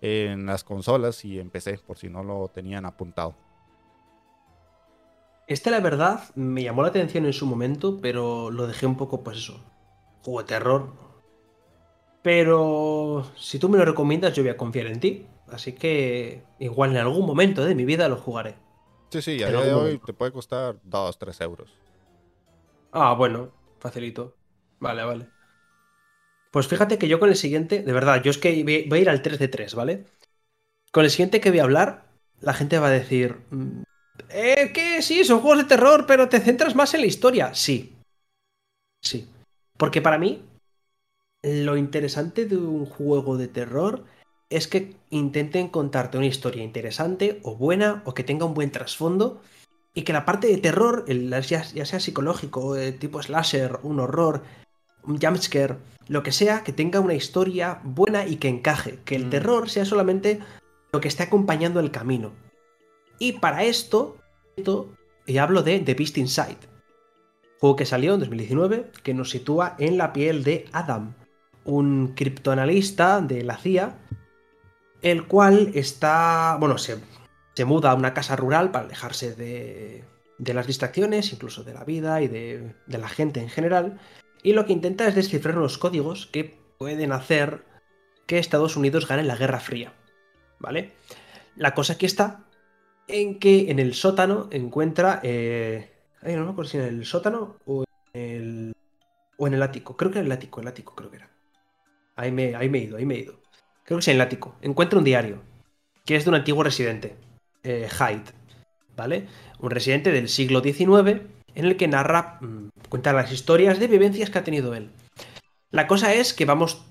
[0.00, 3.34] en las consolas y en PC, por si no lo tenían apuntado.
[5.46, 9.22] Este, la verdad, me llamó la atención en su momento, pero lo dejé un poco,
[9.22, 9.60] pues eso,
[10.22, 10.88] juego de terror.
[12.22, 15.26] Pero si tú me lo recomiendas, yo voy a confiar en ti.
[15.48, 18.56] Así que igual en algún momento de mi vida lo jugaré.
[19.10, 21.70] Sí, sí, a día de hoy te puede costar 2, 3 euros.
[22.94, 24.36] Ah, bueno, facilito.
[24.78, 25.26] Vale, vale.
[26.52, 29.10] Pues fíjate que yo con el siguiente, de verdad, yo es que voy a ir
[29.10, 30.04] al 3 de 3, ¿vale?
[30.92, 32.06] Con el siguiente que voy a hablar,
[32.40, 33.40] la gente va a decir...
[33.50, 33.82] Mm,
[34.28, 37.52] eh, que sí, son juegos de terror, pero te centras más en la historia.
[37.52, 37.96] Sí.
[39.02, 39.28] Sí.
[39.76, 40.44] Porque para mí,
[41.42, 44.04] lo interesante de un juego de terror
[44.50, 49.42] es que intenten contarte una historia interesante o buena o que tenga un buen trasfondo
[49.94, 54.42] y que la parte de terror, ya, sea psicológico, eh, tipo slasher, un horror,
[55.04, 55.76] un jumpscare,
[56.08, 59.30] lo que sea, que tenga una historia buena y que encaje, que el mm.
[59.30, 60.40] terror sea solamente
[60.92, 62.32] lo que esté acompañando el camino.
[63.18, 64.16] Y para esto,
[65.26, 66.58] y hablo de The Beast Inside,
[67.60, 71.14] juego que salió en 2019, que nos sitúa en la piel de Adam,
[71.64, 73.96] un criptoanalista de la CIA
[75.04, 76.96] el cual está, bueno, se,
[77.64, 80.04] muda a una casa rural para alejarse de,
[80.52, 84.00] las distracciones, incluso de la vida y de, la gente en general,
[84.42, 87.64] y lo que intenta es descifrar unos códigos que pueden hacer
[88.26, 89.94] que Estados Unidos gane la Guerra Fría,
[90.58, 90.92] ¿vale?
[91.56, 92.46] La cosa aquí está
[93.06, 95.20] en que en el sótano encuentra...
[95.22, 95.92] Eh,
[96.22, 97.84] no me acuerdo si en el sótano o
[98.14, 98.76] en el,
[99.36, 99.96] o en el ático.
[99.96, 101.30] Creo que en el ático, el ático creo que era.
[102.16, 103.44] Ahí me, ahí me he ido, ahí me he ido
[103.84, 105.42] creo que es en el ático, encuentra un diario,
[106.04, 107.16] que es de un antiguo residente,
[107.64, 108.32] eh, Hyde,
[108.96, 109.26] ¿vale?
[109.58, 111.22] Un residente del siglo XIX
[111.54, 114.90] en el que narra, mm, cuenta las historias de vivencias que ha tenido él.
[115.70, 116.84] La cosa es que vamos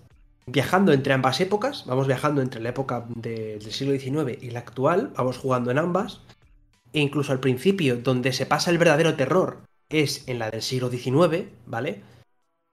[0.46, 5.14] viajando entre ambas épocas, vamos viajando entre la época del siglo XIX y la actual,
[5.16, 6.22] vamos jugando en ambas,
[6.92, 10.90] e incluso al principio, donde se pasa el verdadero terror, es en la del siglo
[10.90, 12.02] XIX, ¿vale?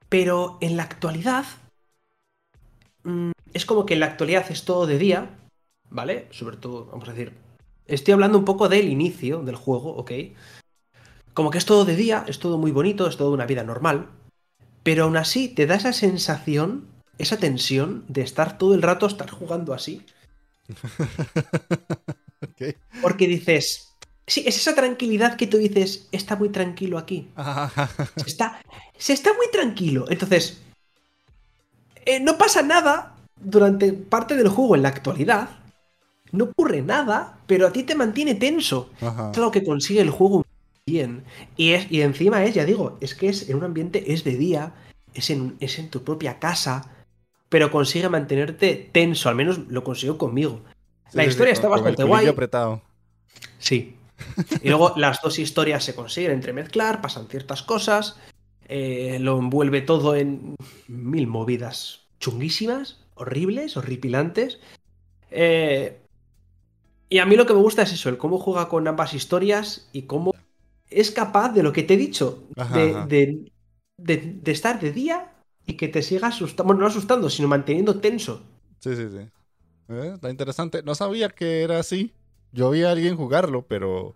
[0.09, 1.45] Pero en la actualidad
[3.03, 5.29] Mm, es como que en la actualidad es todo de día,
[5.89, 6.27] ¿vale?
[6.31, 7.33] Sobre todo, vamos a decir,
[7.95, 10.11] estoy hablando un poco del inicio del juego, ¿ok?
[11.33, 14.09] Como que es todo de día, es todo muy bonito, es todo una vida normal,
[14.83, 16.87] pero aún así te da esa sensación,
[17.17, 20.05] esa tensión de estar todo el rato, estar jugando así.
[23.01, 23.93] Porque dices,
[24.27, 27.29] sí, es esa tranquilidad que tú dices, está muy tranquilo aquí.
[28.25, 28.61] está,
[28.97, 30.05] se está muy tranquilo.
[30.09, 30.61] Entonces,
[32.05, 35.60] eh, no pasa nada durante parte del juego en la actualidad.
[36.31, 38.89] No ocurre nada, pero a ti te mantiene tenso.
[39.31, 40.45] Es lo que consigue el juego
[40.85, 41.23] bien.
[41.57, 44.35] Y, es, y encima es, ya digo, es que es en un ambiente, es de
[44.35, 44.73] día,
[45.13, 46.89] es en, es en tu propia casa,
[47.49, 50.61] pero consigue mantenerte tenso, al menos lo consiguió conmigo.
[51.13, 52.27] la historia está bastante guay.
[52.27, 52.81] apretado.
[53.59, 53.97] Sí.
[54.61, 58.17] Y luego las dos historias se consiguen entremezclar, pasan ciertas cosas.
[58.67, 60.55] Eh, lo envuelve todo en
[60.87, 64.59] mil movidas chunguísimas, horribles, horripilantes.
[65.31, 66.00] Eh,
[67.11, 69.89] y a mí lo que me gusta es eso, el cómo juega con ambas historias
[69.91, 70.33] y cómo
[70.89, 72.47] es capaz de lo que te he dicho,
[73.05, 73.51] de,
[74.45, 75.33] estar de día
[75.65, 78.41] y que te siga asustando, bueno, no asustando, sino manteniendo tenso.
[78.79, 79.29] Sí, sí, sí.
[79.89, 80.83] Eh, está interesante.
[80.83, 82.13] No sabía que era así.
[82.53, 84.15] Yo vi a alguien jugarlo, pero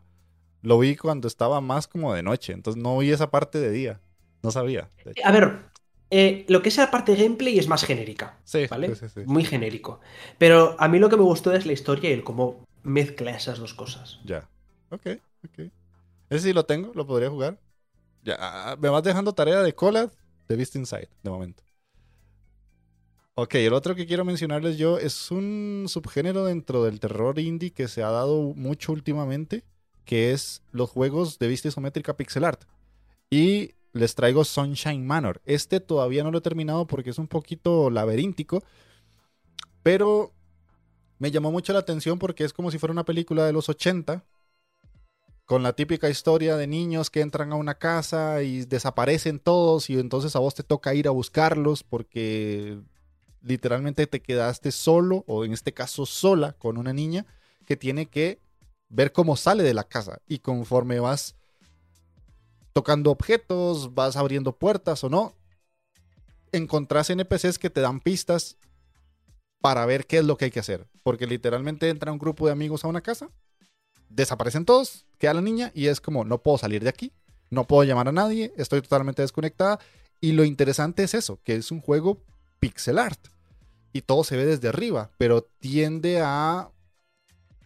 [0.62, 2.54] lo vi cuando estaba más como de noche.
[2.54, 4.00] Entonces no vi esa parte de día.
[4.42, 4.90] No sabía.
[5.22, 5.66] A ver,
[6.12, 8.38] eh, lo que es la parte de gameplay es más genérica.
[8.46, 8.96] Sí, ¿vale?
[8.96, 10.00] Sí, sí, Muy genérico.
[10.38, 13.60] Pero a mí lo que me gustó es la historia y el cómo mezcla esas
[13.60, 14.20] dos cosas.
[14.24, 14.48] Ya.
[14.90, 15.08] Ok,
[15.44, 15.72] ok.
[16.30, 17.60] Ese sí lo tengo, lo podría jugar.
[18.24, 20.12] Ya, ah, ah, me vas dejando tarea de Collab
[20.48, 21.64] de Beast Inside, de momento.
[23.36, 27.88] Ok, el otro que quiero mencionarles yo es un subgénero dentro del terror indie que
[27.90, 29.66] se ha dado mucho últimamente,
[30.06, 32.64] que es los juegos de vista isométrica pixel art.
[33.30, 35.42] Y les traigo Sunshine Manor.
[35.46, 38.64] Este todavía no lo he terminado porque es un poquito laberíntico,
[39.84, 40.32] pero
[41.20, 44.24] me llamó mucho la atención porque es como si fuera una película de los 80,
[45.46, 50.00] con la típica historia de niños que entran a una casa y desaparecen todos y
[50.00, 52.80] entonces a vos te toca ir a buscarlos porque
[53.42, 57.28] literalmente te quedaste solo o en este caso sola con una niña
[57.66, 58.40] que tiene que
[58.90, 61.36] ver cómo sale de la casa y conforme vas
[62.74, 65.36] tocando objetos, vas abriendo puertas o no,
[66.52, 68.58] encontrás NPCs que te dan pistas
[69.62, 70.88] para ver qué es lo que hay que hacer.
[71.04, 73.30] Porque literalmente entra un grupo de amigos a una casa,
[74.10, 77.12] desaparecen todos, queda la niña y es como, no puedo salir de aquí,
[77.50, 79.80] no puedo llamar a nadie, estoy totalmente desconectada.
[80.22, 82.22] Y lo interesante es eso, que es un juego
[82.60, 83.20] pixel art.
[83.94, 86.70] Y todo se ve desde arriba, pero tiende a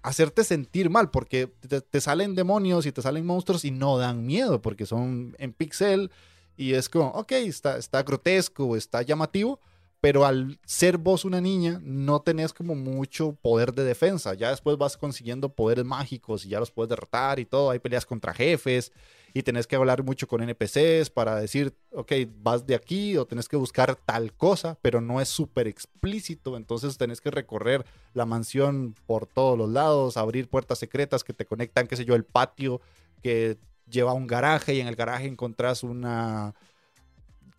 [0.01, 4.61] hacerte sentir mal porque te, salen demonios y te salen monstruos y no dan miedo
[4.61, 6.11] porque son en pixel
[6.55, 9.59] y es como, ok, está, está grotesco, está llamativo,
[10.01, 14.33] pero al ser vos una niña no tenés como mucho poder de defensa.
[14.33, 17.69] Ya después vas consiguiendo poderes mágicos y ya los puedes derrotar y todo.
[17.71, 18.93] Hay peleas contra jefes
[19.33, 23.49] y tenés que hablar mucho con NPCs para decir, ok, vas de aquí o tenés
[23.49, 26.55] que buscar tal cosa, pero no es súper explícito.
[26.55, 31.45] Entonces tenés que recorrer la mansión por todos los lados, abrir puertas secretas que te
[31.45, 32.79] conectan, qué sé yo, el patio
[33.21, 33.57] que
[33.89, 36.55] lleva a un garaje y en el garaje encontrás una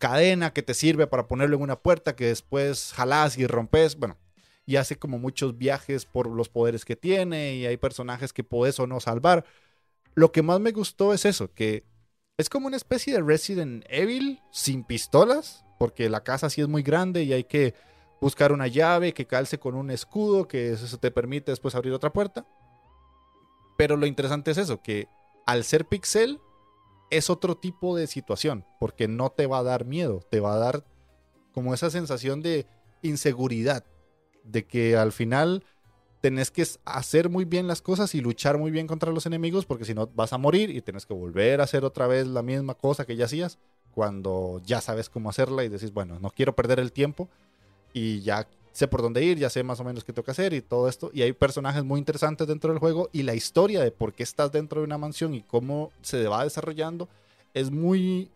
[0.01, 3.95] cadena que te sirve para ponerlo en una puerta que después jalás y rompes.
[3.95, 4.17] Bueno,
[4.65, 8.79] y hace como muchos viajes por los poderes que tiene y hay personajes que puedes
[8.79, 9.45] o no salvar.
[10.15, 11.85] Lo que más me gustó es eso, que
[12.37, 16.81] es como una especie de Resident Evil sin pistolas, porque la casa sí es muy
[16.81, 17.75] grande y hay que
[18.19, 22.11] buscar una llave que calce con un escudo, que eso te permite después abrir otra
[22.11, 22.47] puerta.
[23.77, 25.07] Pero lo interesante es eso, que
[25.45, 26.39] al ser pixel,
[27.11, 30.57] es otro tipo de situación, porque no te va a dar miedo, te va a
[30.59, 30.83] dar
[31.53, 32.65] como esa sensación de
[33.01, 33.83] inseguridad,
[34.43, 35.63] de que al final
[36.21, 39.85] tenés que hacer muy bien las cosas y luchar muy bien contra los enemigos, porque
[39.85, 42.75] si no vas a morir y tenés que volver a hacer otra vez la misma
[42.75, 43.59] cosa que ya hacías
[43.93, 47.29] cuando ya sabes cómo hacerla y decís, bueno, no quiero perder el tiempo
[47.93, 50.61] y ya sé por dónde ir, ya sé más o menos qué que hacer y
[50.61, 51.11] todo esto.
[51.13, 54.51] Y hay personajes muy interesantes dentro del juego y la historia de por qué estás
[54.51, 57.09] dentro de una mansión y cómo se va desarrollando
[57.53, 58.29] es muy,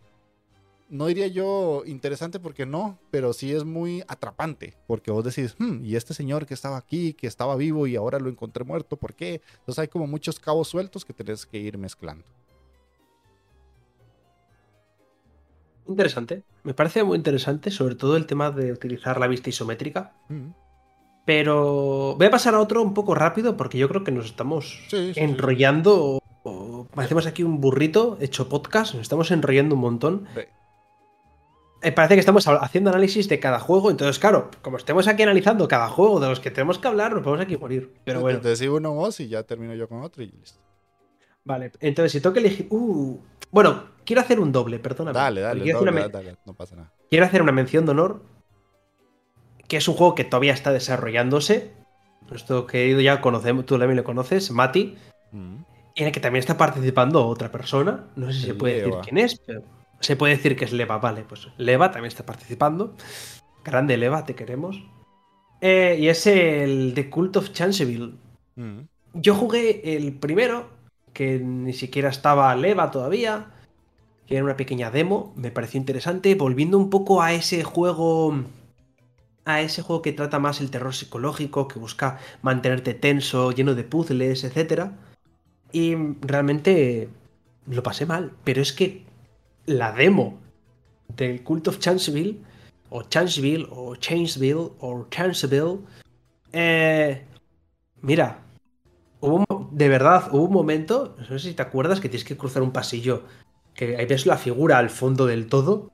[0.88, 5.84] no diría yo interesante porque no, pero sí es muy atrapante porque vos decís, hmm,
[5.84, 9.14] y este señor que estaba aquí, que estaba vivo y ahora lo encontré muerto, ¿por
[9.14, 9.40] qué?
[9.58, 12.24] Entonces hay como muchos cabos sueltos que tenés que ir mezclando.
[15.88, 16.42] Interesante.
[16.64, 20.12] Me parece muy interesante, sobre todo el tema de utilizar la vista isométrica.
[20.28, 20.50] Mm.
[21.24, 24.80] Pero voy a pasar a otro un poco rápido porque yo creo que nos estamos
[24.92, 26.20] enrollando.
[26.94, 30.28] parecemos aquí un burrito hecho podcast, nos estamos enrollando un montón.
[31.82, 35.68] Eh, parece que estamos haciendo análisis de cada juego, entonces, claro, como estemos aquí analizando
[35.68, 37.92] cada juego de los que tenemos que hablar, nos podemos aquí morir.
[38.04, 38.40] Pero bueno.
[38.40, 40.65] Te sigo uno vos y ya termino yo con otro y listo.
[41.46, 42.66] Vale, entonces si tengo que elegir.
[42.70, 43.18] Uh,
[43.50, 45.16] bueno, quiero hacer un doble, perdóname.
[45.16, 45.72] Dale, dale,
[46.10, 46.92] dale, no pasa nada.
[47.08, 48.22] Quiero hacer una mención de honor,
[49.68, 51.70] que es un juego que todavía está desarrollándose.
[52.34, 54.96] Esto que ya conocemos, tú también lo conoces, Mati.
[55.30, 55.56] Mm.
[55.94, 58.08] En el que también está participando otra persona.
[58.16, 59.62] No sé si se puede decir quién es, pero
[60.00, 61.24] se puede decir que es Leva, vale.
[61.26, 62.96] Pues Leva también está participando.
[63.64, 64.82] Grande Leva, te queremos.
[65.60, 68.14] Eh, y es el The Cult of Chanceville.
[68.56, 68.80] Mm.
[69.14, 70.68] Yo jugué el primero,
[71.16, 73.46] que ni siquiera estaba leva todavía,
[74.26, 78.44] que era una pequeña demo, me pareció interesante, volviendo un poco a ese juego
[79.46, 83.84] a ese juego que trata más el terror psicológico, que busca mantenerte tenso, lleno de
[83.84, 84.90] puzzles, etc.
[85.72, 87.08] Y realmente
[87.66, 89.04] lo pasé mal, pero es que
[89.64, 90.38] la demo
[91.16, 92.42] del Cult of Chanceville,
[92.90, 95.78] o Chanceville, o Chainsville, o Chanceville.
[96.52, 97.24] Eh,
[98.02, 98.45] mira,
[99.76, 102.72] de verdad, hubo un momento, no sé si te acuerdas, que tienes que cruzar un
[102.72, 103.24] pasillo,
[103.74, 105.92] que ahí ves la figura al fondo del todo.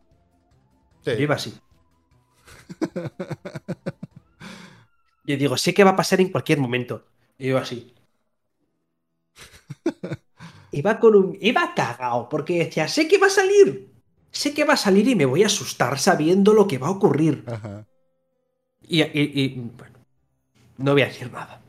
[1.05, 1.53] Yo iba así.
[5.27, 7.05] Yo digo, sé que va a pasar en cualquier momento.
[7.39, 7.93] Y yo así.
[10.73, 11.39] Iba con un.
[11.41, 13.89] Iba cagado, porque decía, sé que va a salir.
[14.31, 16.93] Sé que va a salir y me voy a asustar sabiendo lo que va a
[16.93, 17.45] ocurrir.
[18.83, 19.99] Y, bueno,
[20.79, 21.62] no voy a decir nada.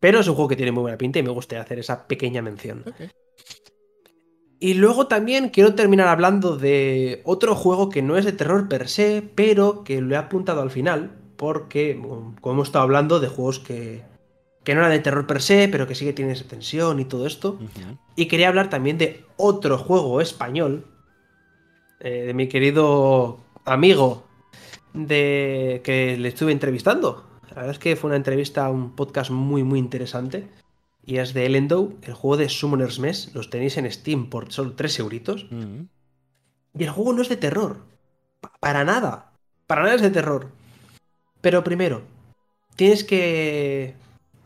[0.00, 2.42] Pero es un juego que tiene muy buena pinta y me gusta hacer esa pequeña
[2.42, 2.84] mención.
[4.60, 8.88] Y luego también quiero terminar hablando de otro juego que no es de terror per
[8.88, 11.96] se, pero que lo he apuntado al final, porque
[12.40, 14.02] como hemos estado hablando de juegos que,
[14.64, 17.04] que no eran de terror per se, pero que sí que tienen esa tensión y
[17.04, 17.58] todo esto.
[18.16, 20.86] Y quería hablar también de otro juego español,
[22.00, 24.24] eh, de mi querido amigo
[24.92, 27.27] de que le estuve entrevistando.
[27.58, 30.48] La verdad es que fue una entrevista, un podcast muy, muy interesante.
[31.04, 33.34] Y es de Ellendow, el juego de Summoner's Mess.
[33.34, 35.44] Los tenéis en Steam por solo 3 euritos.
[35.50, 37.78] Y el juego no es de terror.
[38.60, 39.32] Para nada.
[39.66, 40.52] Para nada es de terror.
[41.40, 42.02] Pero primero,
[42.76, 43.96] tienes que.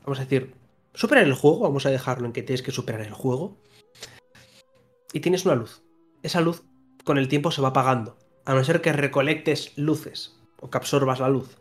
[0.06, 0.54] Vamos a decir.
[0.94, 1.58] Superar el juego.
[1.58, 3.58] Vamos a dejarlo en que tienes que superar el juego.
[5.12, 5.82] Y tienes una luz.
[6.22, 6.62] Esa luz
[7.04, 8.16] con el tiempo se va apagando.
[8.46, 10.40] A no ser que recolectes luces.
[10.60, 11.58] O que absorbas la luz.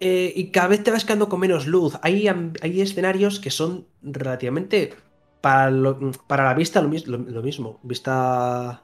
[0.00, 1.98] Eh, y cada vez te vas quedando con menos luz.
[2.02, 4.94] Hay, hay escenarios que son relativamente.
[5.40, 5.70] Para,
[6.26, 6.88] para la vista lo,
[7.42, 7.80] mismo.
[7.82, 8.82] Vista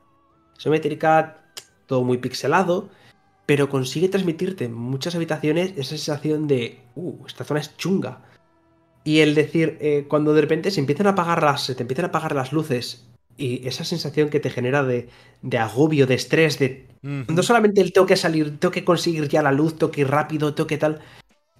[0.58, 1.44] simétrica,
[1.86, 2.88] todo muy pixelado.
[3.46, 6.80] Pero consigue transmitirte en muchas habitaciones esa sensación de.
[6.94, 8.22] Uh, esta zona es chunga.
[9.04, 11.62] Y el decir, eh, cuando de repente se empiezan a apagar las.
[11.62, 13.11] Se te empiezan a apagar las luces.
[13.36, 15.08] Y esa sensación que te genera de,
[15.42, 19.42] de agobio, de estrés, de no solamente el tengo que salir, tengo que conseguir ya
[19.42, 21.00] la luz, tengo que ir rápido, tengo que tal.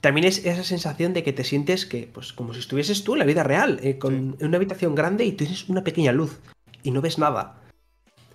[0.01, 3.21] También es esa sensación de que te sientes que, pues, como si estuvieses tú en
[3.21, 6.41] la vida real, eh, con una habitación grande y tienes una pequeña luz
[6.83, 7.61] y no ves nada.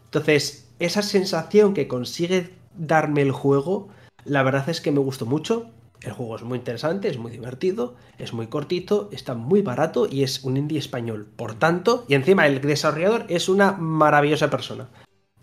[0.06, 3.90] Entonces, esa sensación que consigue darme el juego,
[4.24, 5.70] la verdad es que me gustó mucho.
[6.02, 10.24] El juego es muy interesante, es muy divertido, es muy cortito, está muy barato y
[10.24, 11.28] es un indie español.
[11.36, 14.90] Por tanto, y encima el desarrollador es una maravillosa persona.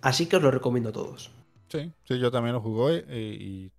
[0.01, 1.31] Así que os lo recomiendo a todos.
[1.69, 3.73] Sí, sí, yo también lo jugué eh, y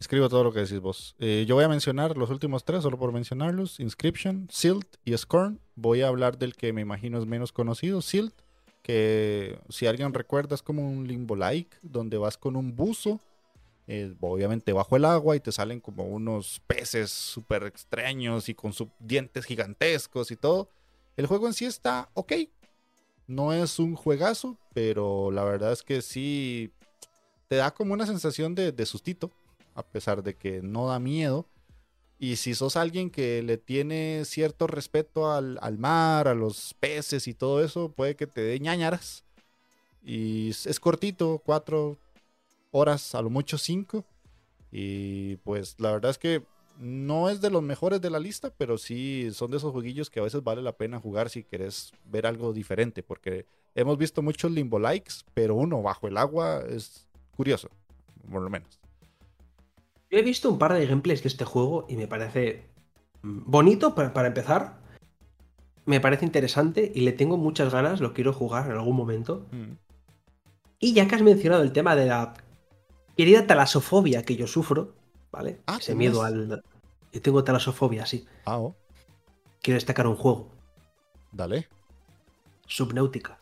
[0.00, 1.14] escribo todo lo que decís vos.
[1.18, 3.78] Eh, yo voy a mencionar los últimos tres, solo por mencionarlos.
[3.78, 5.60] Inscription, Silt y Scorn.
[5.76, 8.34] Voy a hablar del que me imagino es menos conocido, Silt,
[8.82, 13.20] que si alguien recuerda es como un limbo-like, donde vas con un buzo,
[13.88, 18.72] eh, obviamente bajo el agua y te salen como unos peces súper extraños y con
[18.72, 20.68] sus dientes gigantescos y todo.
[21.16, 22.32] El juego en sí está ok,
[23.26, 26.72] no es un juegazo, pero la verdad es que sí
[27.48, 29.30] te da como una sensación de, sustito,
[29.74, 31.46] a pesar de que no da miedo.
[32.18, 37.34] Y si sos alguien que le tiene cierto respeto al, mar, a los peces y
[37.34, 39.24] todo eso, puede que te dé ñañaras.
[40.04, 41.98] Y es cortito, cuatro
[42.72, 44.04] horas, a lo mucho cinco.
[44.72, 46.42] Y pues la verdad es que
[46.78, 50.20] no es de los mejores de la lista, pero sí son de esos jueguillos que
[50.20, 54.50] a veces vale la pena jugar si querés ver algo diferente, porque hemos visto muchos
[54.50, 57.06] limbo likes, pero uno bajo el agua es
[57.36, 57.68] curioso,
[58.30, 58.80] por lo menos.
[60.10, 62.66] Yo he visto un par de gameplays de este juego y me parece
[63.22, 64.80] bonito para, empezar.
[65.86, 69.46] Me parece interesante y le tengo muchas ganas, lo quiero jugar en algún momento.
[69.52, 69.76] Mm.
[70.80, 72.34] Y ya que has mencionado el tema de la
[73.16, 74.94] querida talasofobia que yo sufro,
[75.30, 75.60] ¿vale?
[75.66, 76.62] Ah, Ese miedo al.
[77.12, 78.26] Yo tengo talasofobia, sí.
[78.44, 78.74] Ah, oh.
[79.60, 80.50] Quiero destacar un juego.
[81.30, 81.68] Dale.
[82.66, 83.38] Subnáutica.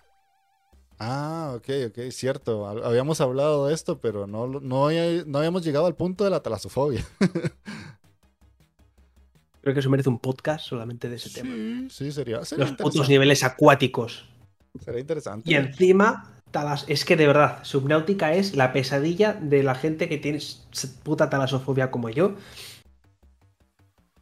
[0.99, 2.67] Ah, ok, ok, cierto.
[2.67, 7.07] Habíamos hablado de esto, pero no, no, habíamos llegado al punto de la talasofobia.
[9.63, 11.89] Creo que eso merece un podcast solamente de ese tema.
[11.91, 12.41] Sí, sería.
[12.57, 14.27] Los putos niveles acuáticos.
[14.79, 15.51] Sería interesante.
[15.51, 20.19] Y encima, talas, es que de verdad, Subnáutica es la pesadilla de la gente que
[20.19, 20.41] tiene
[21.03, 22.35] puta talasofobia como yo.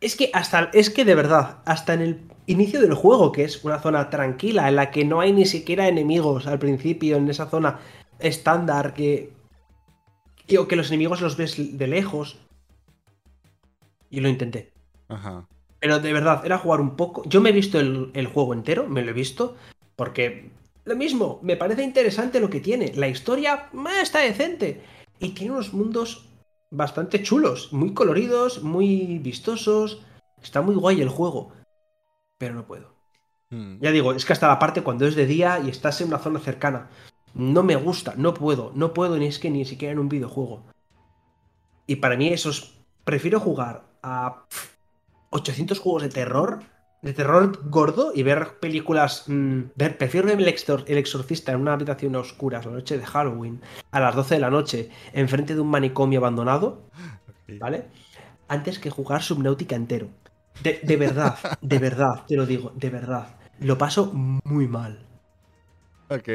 [0.00, 3.64] Es que hasta, es que de verdad, hasta en el inicio del juego, que es
[3.64, 7.46] una zona tranquila, en la que no hay ni siquiera enemigos al principio, en esa
[7.46, 7.80] zona
[8.18, 9.32] estándar, que,
[10.46, 12.38] que, que los enemigos los ves de lejos.
[14.10, 14.72] Y lo intenté.
[15.08, 15.46] Ajá.
[15.80, 17.22] Pero de verdad, era jugar un poco.
[17.26, 19.56] Yo me he visto el, el juego entero, me lo he visto,
[19.96, 20.50] porque
[20.88, 22.92] lo mismo, me parece interesante lo que tiene.
[22.94, 23.70] La historia
[24.02, 24.82] está decente.
[25.20, 26.28] Y tiene unos mundos
[26.70, 30.02] bastante chulos, muy coloridos, muy vistosos.
[30.42, 31.52] Está muy guay el juego.
[32.38, 32.94] Pero no puedo.
[33.50, 33.78] Hmm.
[33.80, 36.18] Ya digo, es que hasta la parte cuando es de día y estás en una
[36.18, 36.88] zona cercana.
[37.34, 40.64] No me gusta, no puedo, no puedo ni es que ni siquiera en un videojuego.
[41.86, 42.74] Y para mí eso es...
[43.04, 44.44] Prefiero jugar a
[45.30, 46.60] 800 juegos de terror,
[47.02, 49.24] de terror gordo y ver películas...
[49.28, 52.98] mm, ver, prefiero ver el, exor- el exorcista en una habitación a oscuras la noche
[52.98, 56.82] de Halloween, a las 12 de la noche, enfrente de un manicomio abandonado,
[57.60, 57.86] ¿vale?
[58.48, 60.08] Antes que jugar Subnautica entero.
[60.62, 63.36] De, de verdad, de verdad, te lo digo, de verdad.
[63.60, 65.06] Lo paso muy mal.
[66.08, 66.28] Ok.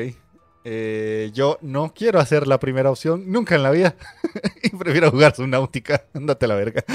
[0.66, 3.96] Eh, yo no quiero hacer la primera opción nunca en la vida.
[4.64, 6.06] y prefiero jugar Subnautica.
[6.14, 6.84] Ándate a la verga.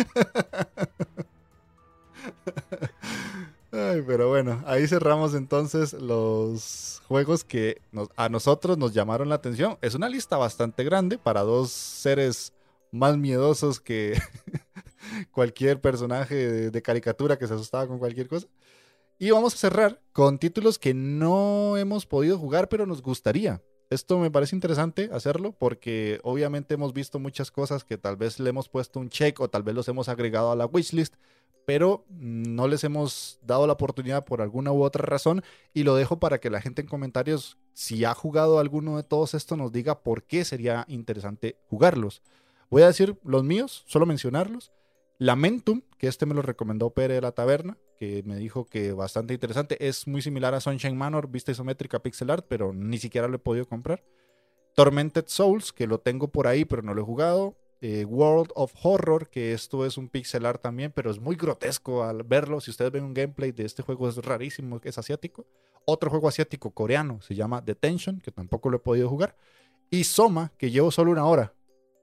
[4.06, 7.80] Pero bueno, ahí cerramos entonces los juegos que
[8.16, 9.78] a nosotros nos llamaron la atención.
[9.80, 12.52] Es una lista bastante grande para dos seres
[12.90, 14.20] más miedosos que
[15.32, 18.46] cualquier personaje de, de caricatura que se asustaba con cualquier cosa.
[19.18, 23.60] Y vamos a cerrar con títulos que no hemos podido jugar, pero nos gustaría.
[23.90, 28.50] Esto me parece interesante hacerlo porque obviamente hemos visto muchas cosas que tal vez le
[28.50, 31.14] hemos puesto un check o tal vez los hemos agregado a la wishlist,
[31.64, 36.18] pero no les hemos dado la oportunidad por alguna u otra razón y lo dejo
[36.18, 40.02] para que la gente en comentarios, si ha jugado alguno de todos estos, nos diga
[40.02, 42.22] por qué sería interesante jugarlos.
[42.70, 44.70] Voy a decir los míos, solo mencionarlos.
[45.18, 49.34] Lamentum, que este me lo recomendó Pere de la Taberna, que me dijo que bastante
[49.34, 49.76] interesante.
[49.86, 53.40] Es muy similar a Sunshine Manor, vista isométrica pixel art, pero ni siquiera lo he
[53.40, 54.02] podido comprar.
[54.74, 57.56] Tormented Souls, que lo tengo por ahí, pero no lo he jugado.
[57.80, 62.04] Eh, World of Horror, que esto es un pixel art también, pero es muy grotesco
[62.04, 62.60] al verlo.
[62.60, 65.46] Si ustedes ven un gameplay de este juego, es rarísimo, es asiático.
[65.84, 69.36] Otro juego asiático coreano se llama Detention, que tampoco lo he podido jugar.
[69.90, 71.54] Y Soma, que llevo solo una hora.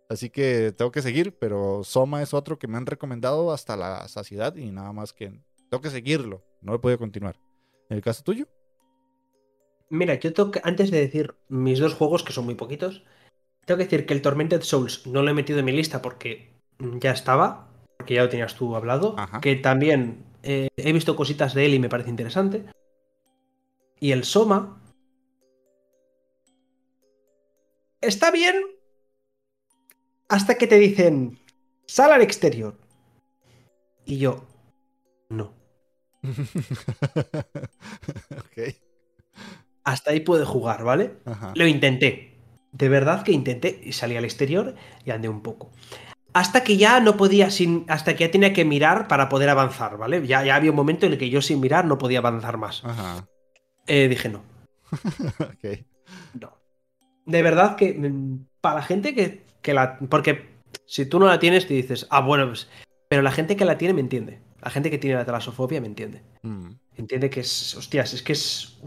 [0.10, 4.08] Así que tengo que seguir, pero Soma es otro que me han recomendado hasta la
[4.08, 5.40] saciedad y nada más que
[5.76, 6.42] tengo que seguirlo.
[6.62, 7.38] No he podido continuar.
[7.90, 8.48] ¿En el caso tuyo?
[9.90, 13.04] Mira, yo tengo que, antes de decir mis dos juegos, que son muy poquitos,
[13.66, 16.54] tengo que decir que el Tormented Souls no lo he metido en mi lista porque
[16.80, 17.68] ya estaba,
[17.98, 19.42] porque ya lo tenías tú hablado, Ajá.
[19.42, 22.66] que también eh, he visto cositas de él y me parece interesante.
[24.00, 24.82] Y el Soma...
[28.02, 28.56] Está bien
[30.30, 31.40] hasta que te dicen,
[31.88, 32.78] sal al exterior.
[34.06, 34.46] Y yo,
[35.30, 35.55] no.
[39.84, 41.18] Hasta ahí puede jugar, ¿vale?
[41.26, 41.54] Ajá.
[41.56, 42.40] Lo intenté.
[42.72, 45.72] De verdad que intenté y salí al exterior y andé un poco.
[46.34, 49.98] Hasta que ya no podía, sin, hasta que ya tenía que mirar para poder avanzar,
[49.98, 50.26] ¿vale?
[50.28, 52.84] Ya, ya había un momento en el que yo sin mirar no podía avanzar más.
[52.84, 53.26] Ajá.
[53.88, 54.44] Eh, dije no.
[57.26, 59.98] De verdad que mm, para la gente que, que la...
[59.98, 60.56] Porque
[60.86, 62.70] si tú no la tienes, te dices, ah, bueno, pues...
[63.08, 64.40] Pero la gente que la tiene me entiende.
[64.66, 66.24] La gente que tiene la talasofobia me entiende.
[66.42, 66.72] Mm.
[66.98, 68.78] Entiende que es, hostias, es que es...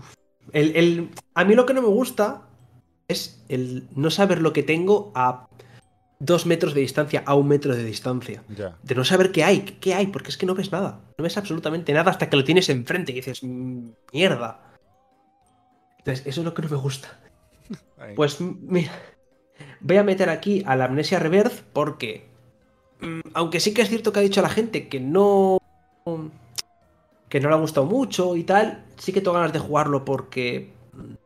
[0.53, 2.43] El, el- a mí lo que no me gusta
[3.07, 5.47] es el no saber lo que tengo a
[6.19, 8.43] dos metros de distancia, a un metro de distancia.
[8.83, 11.01] De no saber qué hay, qué hay, porque es que no ves nada.
[11.17, 14.61] No ves absolutamente nada hasta que lo tienes enfrente y dices, "Mm, mierda.
[15.99, 17.21] Entonces, eso es lo que no me gusta.
[17.99, 18.15] Ahí.
[18.17, 18.91] Pues mira,
[19.81, 22.27] voy a meter aquí a la amnesia reverse porque,
[23.01, 25.59] mm, aunque sí que es cierto que ha dicho la gente que no,
[27.29, 30.73] que no le ha gustado mucho y tal, sí que tengo ganas de jugarlo porque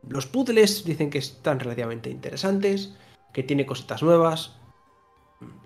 [0.07, 2.93] los puzzles dicen que están relativamente interesantes,
[3.33, 4.55] que tiene cositas nuevas.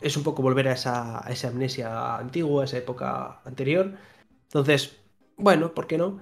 [0.01, 3.93] Es un poco volver a esa, esa amnesia antigua, a esa época anterior.
[4.43, 4.97] Entonces,
[5.35, 6.19] bueno, ¿por qué no?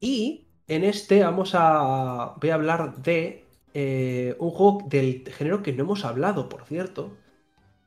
[0.00, 2.34] Y en este vamos a.
[2.40, 3.44] Voy a hablar de
[3.74, 7.16] eh, un juego del género que no hemos hablado, por cierto,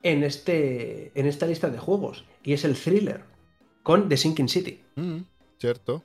[0.04, 2.26] en, este, en esta lista de juegos.
[2.44, 3.24] Y es el thriller,
[3.88, 4.82] con The Sinking City.
[4.98, 5.20] Mm,
[5.62, 6.04] Cierto.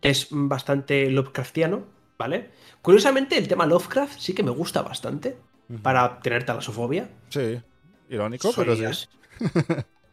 [0.00, 1.84] Es bastante Lovecraftiano,
[2.16, 2.52] ¿vale?
[2.80, 5.36] Curiosamente, el tema Lovecraft sí que me gusta bastante
[5.82, 7.10] para tener talasofobia.
[7.28, 7.60] Sí.
[8.08, 9.06] Irónico, Soy pero sí.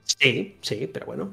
[0.04, 1.32] Sí, sí, pero bueno.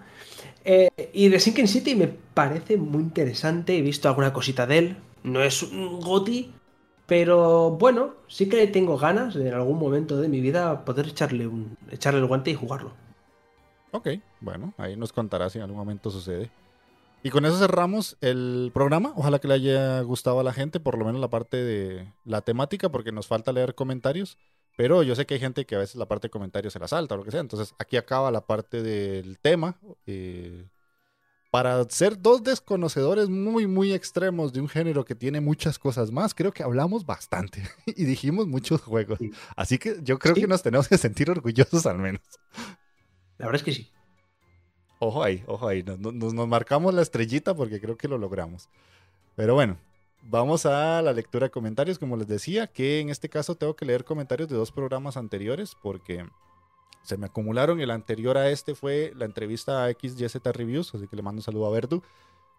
[0.64, 3.76] Eh, y The Sinking City me parece muy interesante.
[3.76, 4.96] He visto alguna cosita de él.
[5.24, 6.52] No es un goti,
[7.06, 11.48] pero bueno, sí que tengo ganas de en algún momento de mi vida poder echarle,
[11.48, 12.92] un, echarle el guante y jugarlo.
[13.94, 14.08] Ok,
[14.40, 16.50] bueno, ahí nos contará si en algún momento sucede.
[17.22, 19.12] Y con eso cerramos el programa.
[19.16, 22.40] Ojalá que le haya gustado a la gente, por lo menos la parte de la
[22.42, 24.36] temática, porque nos falta leer comentarios.
[24.76, 26.88] Pero yo sé que hay gente que a veces la parte de comentarios se la
[26.88, 27.40] salta o lo que sea.
[27.40, 29.76] Entonces aquí acaba la parte del tema.
[30.06, 30.66] eh,
[31.50, 36.34] para ser dos desconocedores muy, muy extremos de un género que tiene muchas cosas más,
[36.34, 39.20] creo que hablamos bastante y dijimos muchos juegos.
[39.20, 39.30] Sí.
[39.54, 40.40] Así que yo creo Sí.
[40.40, 42.22] que nos tenemos que sentir orgullosos al menos.
[43.38, 43.90] La verdad es que sí.
[44.98, 45.82] Ojo ahí, ojo ahí.
[45.82, 48.68] Nos, nos- nos marcamos la estrellita porque creo que lo logramos.
[49.36, 49.76] Pero bueno,
[50.26, 53.84] Vamos a la lectura de comentarios, como les decía, que en este caso tengo que
[53.84, 56.26] leer comentarios de dos programas anteriores porque
[57.02, 57.78] se me acumularon.
[57.78, 61.42] El anterior a este fue la entrevista a XYZ Reviews, así que le mando un
[61.42, 62.02] saludo a Verdu,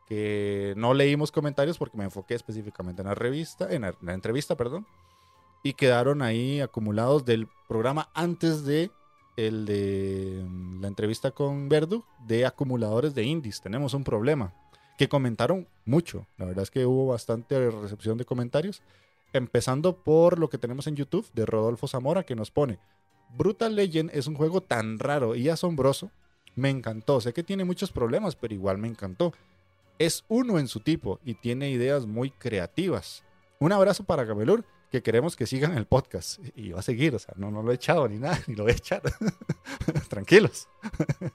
[0.08, 4.86] que no leímos comentarios porque me enfoqué específicamente en la revista, en la, entrevista, perdón,
[5.64, 8.92] y quedaron ahí acumulados del programa antes de
[9.36, 10.46] el de
[10.80, 13.62] la entrevista con Verdu de acumuladores de indies.
[13.62, 14.54] Tenemos un problema
[14.98, 16.28] que comentaron mucho.
[16.38, 18.82] La verdad es que hubo bastante recepción de comentarios.
[19.34, 22.80] Empezando por lo que tenemos en YouTube de Rodolfo Zamora que nos pone,
[23.38, 26.12] Brutal Legend es un juego tan raro y asombroso.
[26.56, 27.20] Me encantó.
[27.20, 29.34] Sé que tiene muchos problemas, pero igual me encantó.
[30.00, 33.24] Es uno en su tipo y tiene ideas muy creativas.
[33.60, 36.40] Un abrazo para Gabelur que queremos que sigan el podcast.
[36.56, 38.64] Y va a seguir, o sea, no, no lo he echado ni nada, ni lo
[38.64, 39.02] voy a echar.
[40.10, 40.68] Tranquilos.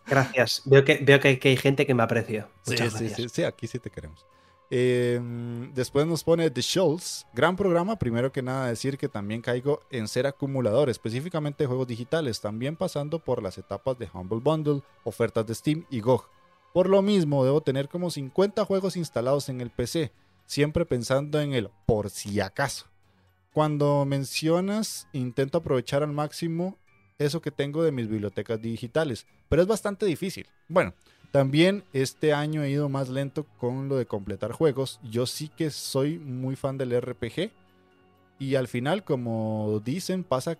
[0.06, 0.62] Gracias.
[0.64, 2.48] Veo que, veo que, hay gente que me aprecia.
[2.62, 4.26] Sí, sí, sí, sí, aquí sí te queremos.
[4.72, 7.98] Em, después nos pone The Shoals, gran programa.
[7.98, 12.76] Primero que nada decir que también caigo en ser acumulador, específicamente de juegos digitales, también
[12.76, 16.28] pasando por las etapas de Humble Bundle, ofertas de Steam y GOG.
[16.72, 20.12] Por lo mismo, debo tener como 50 juegos instalados en el PC,
[20.46, 22.89] siempre pensando en el por si acaso.
[23.52, 26.78] Cuando mencionas, intento aprovechar al máximo
[27.18, 30.46] eso que tengo de mis bibliotecas digitales, pero es bastante difícil.
[30.68, 30.94] Bueno,
[31.32, 35.00] también este año he ido más lento con lo de completar juegos.
[35.02, 37.50] Yo sí que soy muy fan del RPG
[38.38, 40.56] y al final, como dicen, pasa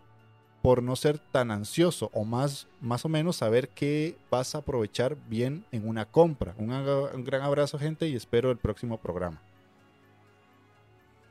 [0.63, 5.17] por no ser tan ansioso o más, más o menos saber qué vas a aprovechar
[5.29, 6.55] bien en una compra.
[6.59, 9.41] Un, un gran abrazo gente y espero el próximo programa.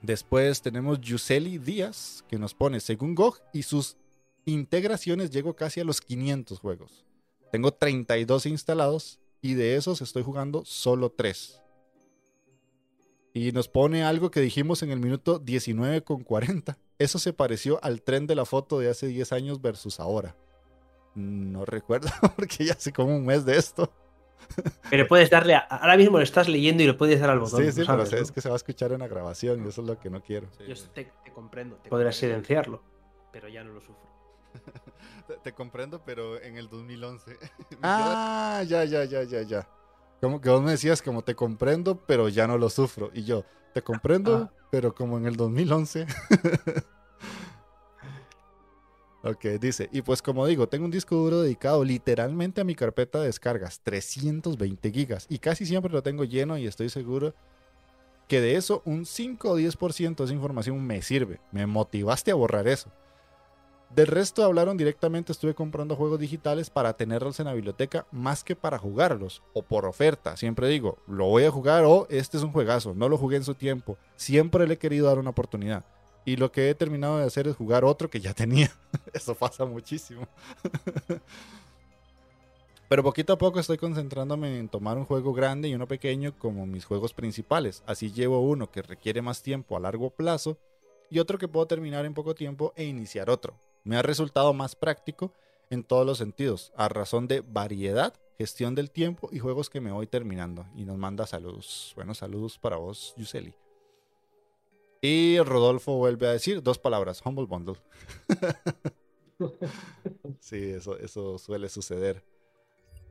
[0.01, 3.97] Después tenemos Yuseli Díaz, que nos pone, según GOG y sus
[4.45, 7.05] integraciones, llego casi a los 500 juegos.
[7.51, 11.61] Tengo 32 instalados y de esos estoy jugando solo 3.
[13.33, 16.77] Y nos pone algo que dijimos en el minuto 19 con 40.
[16.97, 20.35] Eso se pareció al tren de la foto de hace 10 años versus ahora.
[21.15, 23.91] No recuerdo porque ya hace como un mes de esto.
[24.89, 27.63] Pero puedes darle, ahora mismo lo estás leyendo y lo puedes dar al botón.
[27.63, 29.87] Sí, sí, pero es que se va a escuchar en la grabación y eso es
[29.87, 30.47] lo que no quiero.
[30.67, 31.77] Yo te, comprendo.
[31.89, 32.81] Podrás silenciarlo,
[33.31, 34.09] pero ya no lo sufro.
[35.43, 37.37] te, comprendo, pero en el 2011.
[37.81, 39.67] ah, ya, ya, ya, ya, ya.
[40.21, 43.11] Como que vos me decías como te comprendo, pero ya no lo sufro.
[43.13, 44.67] Y yo, te comprendo, ah.
[44.69, 46.07] pero como en el 2011.
[49.21, 53.19] Ok, dice, y pues como digo, tengo un disco duro dedicado literalmente a mi carpeta
[53.19, 57.33] de descargas, 320 gigas, y casi siempre lo tengo lleno y estoy seguro
[58.29, 61.41] que de eso un 5 o 10% de esa información me sirve.
[61.51, 62.91] Me motivaste a borrar eso.
[63.93, 68.55] Del resto hablaron directamente, estuve comprando juegos digitales para tenerlos en la biblioteca más que
[68.55, 70.37] para jugarlos o por oferta.
[70.37, 73.43] Siempre digo, lo voy a jugar o este es un juegazo, no lo jugué en
[73.43, 73.97] su tiempo.
[74.15, 75.83] Siempre le he querido dar una oportunidad.
[76.29, 78.71] Y lo que he terminado de hacer es jugar otro que ya tenía.
[79.13, 80.27] Eso pasa muchísimo.
[82.87, 86.67] Pero poquito a poco estoy concentrándome en tomar un juego grande y uno pequeño como
[86.67, 87.81] mis juegos principales.
[87.87, 90.59] Así llevo uno que requiere más tiempo a largo plazo
[91.09, 93.55] y otro que puedo terminar en poco tiempo e iniciar otro.
[93.83, 95.33] Me ha resultado más práctico
[95.71, 99.91] en todos los sentidos, a razón de variedad, gestión del tiempo y juegos que me
[99.91, 100.67] voy terminando.
[100.75, 101.93] Y nos manda saludos.
[101.95, 103.55] Buenos saludos para vos, Yuseli.
[105.01, 107.77] Y Rodolfo vuelve a decir dos palabras, Humble Bundle.
[110.39, 112.23] sí, eso, eso suele suceder.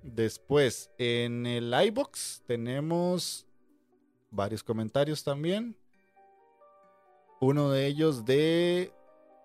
[0.02, 3.46] Después, en el iBox tenemos
[4.30, 5.76] varios comentarios también.
[7.40, 8.92] Uno de ellos de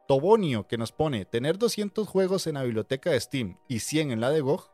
[0.07, 4.19] Tobonio, que nos pone, tener 200 juegos en la biblioteca de Steam y 100 en
[4.19, 4.69] la de GOG,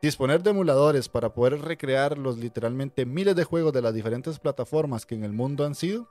[0.00, 5.06] disponer de emuladores para poder recrear los literalmente miles de juegos de las diferentes plataformas
[5.06, 6.08] que en el mundo han sido,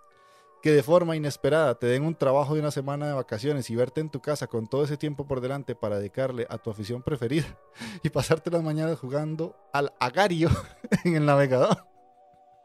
[0.64, 4.00] que de forma inesperada te den un trabajo de una semana de vacaciones y verte
[4.00, 7.46] en tu casa con todo ese tiempo por delante para dedicarle a tu afición preferida
[8.02, 10.50] y pasarte las mañanas jugando al agario
[11.04, 11.86] en el navegador.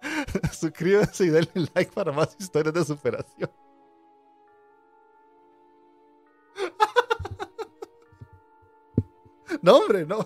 [0.53, 3.51] Suscríbete y denle like para más historias de superación.
[9.61, 10.25] No, hombre, no.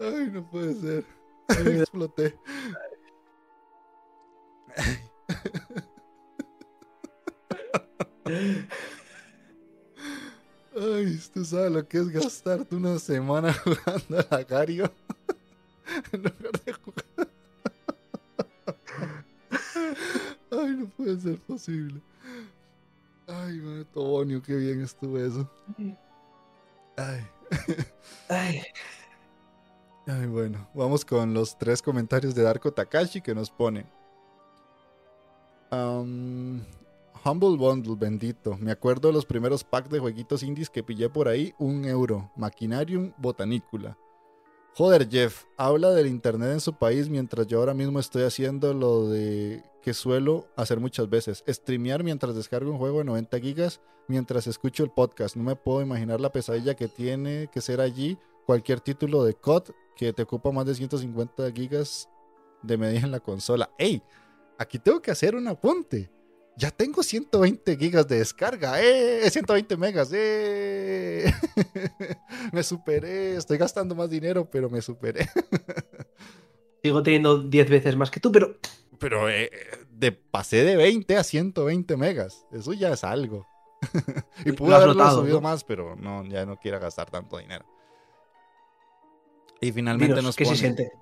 [0.00, 1.04] Ay, no puede ser.
[1.48, 2.36] Ay, exploté.
[10.78, 14.92] Ay, tú sabes lo que es gastarte una semana jugando a Agario
[16.12, 17.28] en lugar de jugar.
[20.50, 22.00] Ay, no puede ser posible.
[23.26, 25.50] Ay, madre Tobonio, qué bien estuvo eso.
[26.96, 27.26] Ay,
[28.28, 28.62] Ay.
[30.08, 33.86] Ay, bueno, vamos con los tres comentarios de Darko Takashi que nos pone.
[35.72, 38.56] Humble Bundle, bendito.
[38.56, 42.30] Me acuerdo de los primeros packs de jueguitos indies que pillé por ahí, un euro.
[42.36, 43.98] Maquinarium Botanicula.
[44.76, 49.08] Joder, Jeff, habla del internet en su país mientras yo ahora mismo estoy haciendo lo
[49.08, 51.42] de que suelo hacer muchas veces.
[51.48, 55.34] Streamear mientras descargo un juego de 90 gigas mientras escucho el podcast.
[55.34, 59.70] No me puedo imaginar la pesadilla que tiene que ser allí cualquier título de COD
[59.96, 62.08] que te ocupa más de 150 gigas
[62.62, 63.70] de media en la consola.
[63.78, 64.02] ¡Ey!
[64.58, 66.10] Aquí tengo que hacer un apunte.
[66.58, 69.28] Ya tengo 120 gigas de descarga, ¡eh!
[69.28, 71.30] 120 megas, ¡eh!
[72.52, 75.28] me superé, estoy gastando más dinero, pero me superé.
[76.82, 78.56] Sigo teniendo 10 veces más que tú, pero...
[78.98, 79.50] Pero eh,
[79.90, 83.46] de, pasé de 20 a 120 megas, eso ya es algo.
[84.46, 87.66] y pude haberlo subido más, pero no, ya no quiero gastar tanto dinero.
[89.66, 90.92] Y finalmente nos ¿Qué se siente?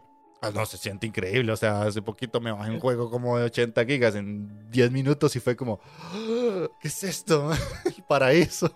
[0.41, 1.53] Ah, no, se siente increíble.
[1.53, 5.35] O sea, hace poquito me bajé un juego como de 80 gigas en 10 minutos
[5.36, 7.51] y fue como, ah, ¿qué es esto?
[7.85, 8.70] El paraíso.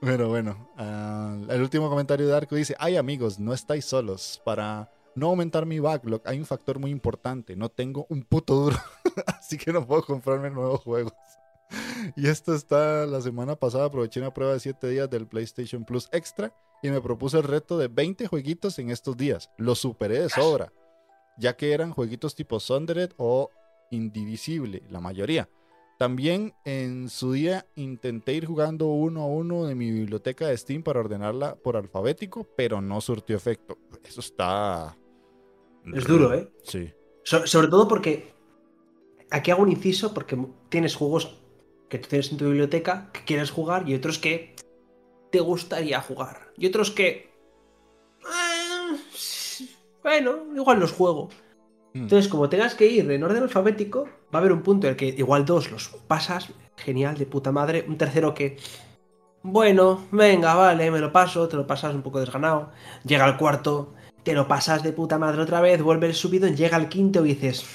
[0.00, 0.70] bueno, bueno.
[0.76, 4.40] Ah, el último comentario de Arco dice, ay amigos, no estáis solos.
[4.44, 7.56] Para no aumentar mi backlog hay un factor muy importante.
[7.56, 8.76] No tengo un puto duro.
[9.26, 11.12] Así que no puedo comprarme nuevos juegos.
[12.16, 13.86] y esto está la semana pasada.
[13.86, 17.78] Aproveché una prueba de 7 días del PlayStation Plus Extra y me propuse el reto
[17.78, 19.50] de 20 jueguitos en estos días.
[19.58, 20.72] Lo superé de sobra,
[21.38, 23.50] ya que eran jueguitos tipo Sundered o
[23.90, 25.48] Indivisible, la mayoría.
[25.98, 30.82] También en su día intenté ir jugando uno a uno de mi biblioteca de Steam
[30.82, 33.76] para ordenarla por alfabético, pero no surtió efecto.
[34.02, 34.96] Eso está...
[35.92, 36.50] Es duro, ¿eh?
[36.62, 36.90] Sí.
[37.22, 38.32] sobre todo porque...
[39.30, 40.38] Aquí hago un inciso porque
[40.70, 41.39] tienes juegos
[41.90, 44.54] que tú tienes en tu biblioteca que quieres jugar y otros que
[45.30, 46.52] te gustaría jugar.
[46.56, 47.30] Y otros que...
[48.22, 48.96] Eh,
[50.02, 51.28] bueno, igual los juego.
[51.92, 52.02] Hmm.
[52.02, 54.96] Entonces, como tengas que ir en orden alfabético, va a haber un punto en el
[54.96, 57.84] que igual dos los pasas, genial, de puta madre.
[57.86, 58.56] Un tercero que,
[59.42, 62.70] bueno, venga, vale, me lo paso, te lo pasas un poco desganado.
[63.04, 66.76] Llega al cuarto, te lo pasas de puta madre otra vez, vuelve el subido, llega
[66.76, 67.66] al quinto y dices...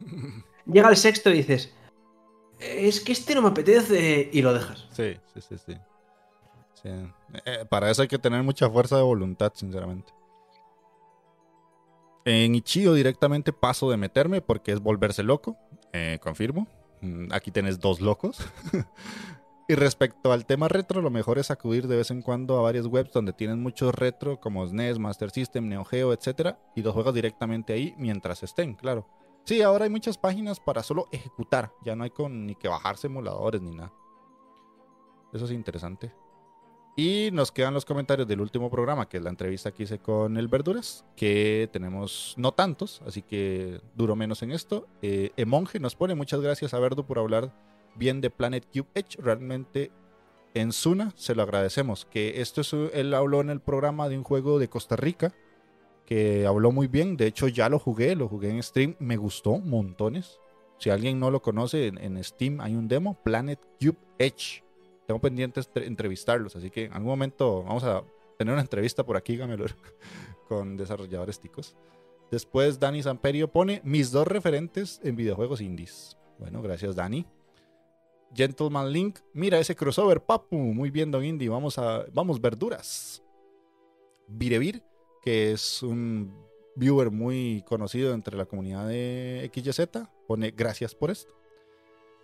[0.70, 1.72] Llega al sexto y dices,
[2.58, 4.86] es que este no me apetece y lo dejas.
[4.92, 5.76] Sí, sí, sí, sí.
[6.84, 10.12] Eh, para eso hay que tener mucha fuerza de voluntad, sinceramente.
[12.24, 15.56] En Ichio directamente paso de meterme porque es volverse loco,
[15.92, 16.66] eh, confirmo.
[17.00, 18.38] Mm, aquí tienes dos locos.
[19.68, 22.86] y respecto al tema retro, lo mejor es acudir de vez en cuando a varias
[22.86, 26.56] webs donde tienen muchos retro como SNES, Master System, Neo Geo, etc.
[26.74, 29.06] Y los juegas directamente ahí mientras estén, claro.
[29.48, 31.72] Sí, ahora hay muchas páginas para solo ejecutar.
[31.82, 33.90] Ya no hay con, ni que bajar simuladores ni nada.
[35.32, 36.12] Eso es interesante.
[36.96, 40.36] Y nos quedan los comentarios del último programa, que es la entrevista que hice con
[40.36, 44.86] el Verduras, que tenemos no tantos, así que duro menos en esto.
[45.00, 47.50] Eh, Emonge nos pone muchas gracias a Verdu por hablar
[47.94, 49.16] bien de Planet Cube Edge.
[49.18, 49.90] Realmente
[50.52, 52.04] en Suna se lo agradecemos.
[52.04, 55.32] Que esto es, él habló en el programa de un juego de Costa Rica
[56.08, 57.18] que habló muy bien.
[57.18, 60.40] De hecho, ya lo jugué, lo jugué en Stream, me gustó montones.
[60.78, 64.64] Si alguien no lo conoce, en, Steam hay un demo, Planet Cube Edge.
[65.06, 68.04] Tengo pendientes entrevistarlos, así que en algún momento vamos a
[68.38, 69.66] tener una entrevista por aquí, Gamelo,
[70.48, 71.76] con desarrolladores ticos.
[72.30, 76.16] Después Dani Samperio pone mis dos referentes en videojuegos indies.
[76.38, 77.26] Bueno, gracias Dani.
[78.34, 80.56] Gentleman Link, mira ese crossover, papu.
[80.56, 81.48] Muy bien, Don Indy.
[81.48, 82.06] Vamos a.
[82.14, 83.22] Vamos, verduras.
[84.26, 84.82] Virevir
[85.22, 91.34] que es un viewer muy conocido entre la comunidad de XYZ, pone gracias por esto.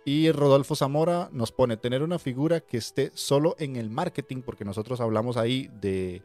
[0.05, 4.63] Y Rodolfo Zamora nos pone tener una figura que esté solo en el marketing, porque
[4.63, 6.21] nosotros hablamos ahí de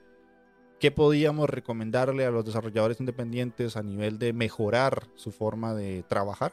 [0.78, 6.52] qué podíamos recomendarle a los desarrolladores independientes a nivel de mejorar su forma de trabajar.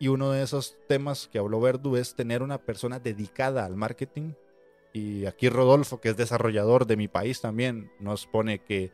[0.00, 4.32] Y uno de esos temas que habló Verdu es tener una persona dedicada al marketing.
[4.92, 8.92] Y aquí Rodolfo, que es desarrollador de mi país también, nos pone que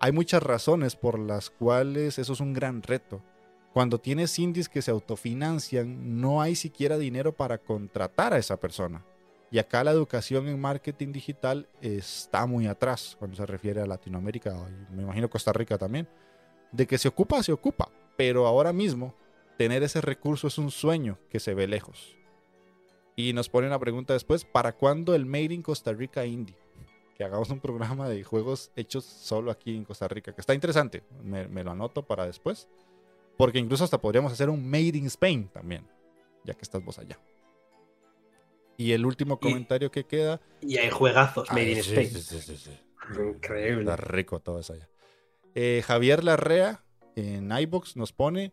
[0.00, 3.22] hay muchas razones por las cuales eso es un gran reto.
[3.72, 9.04] Cuando tienes indies que se autofinancian, no hay siquiera dinero para contratar a esa persona.
[9.50, 14.54] Y acá la educación en marketing digital está muy atrás cuando se refiere a Latinoamérica,
[14.90, 16.08] y me imagino Costa Rica también.
[16.70, 17.88] De que se ocupa, se ocupa.
[18.16, 19.14] Pero ahora mismo,
[19.56, 22.16] tener ese recurso es un sueño que se ve lejos.
[23.16, 26.56] Y nos ponen la pregunta después, ¿para cuándo el Made in Costa Rica Indie?
[27.18, 31.02] Que hagamos un programa de juegos hechos solo aquí en Costa Rica, que está interesante.
[31.24, 32.68] Me, lo anoto para después.
[33.36, 35.84] Porque incluso hasta podríamos hacer un Made in Spain también,
[36.44, 37.18] ya que estás vos allá.
[38.76, 40.40] Y el último comentario que queda.
[40.60, 42.22] Y hay juegazos, Made in sí, Spain.
[42.22, 42.78] sí, sí.
[43.18, 43.80] Increíble.
[43.80, 44.88] Está rico todo eso allá.
[45.56, 46.84] Eh, Javier Larrea
[47.16, 48.52] en iBox nos pone.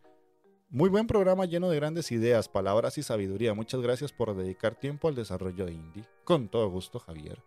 [0.69, 3.53] Muy buen programa lleno de grandes ideas, palabras y sabiduría.
[3.53, 6.05] Muchas gracias por dedicar tiempo al desarrollo de indie.
[6.23, 7.43] Con todo gusto, Javier.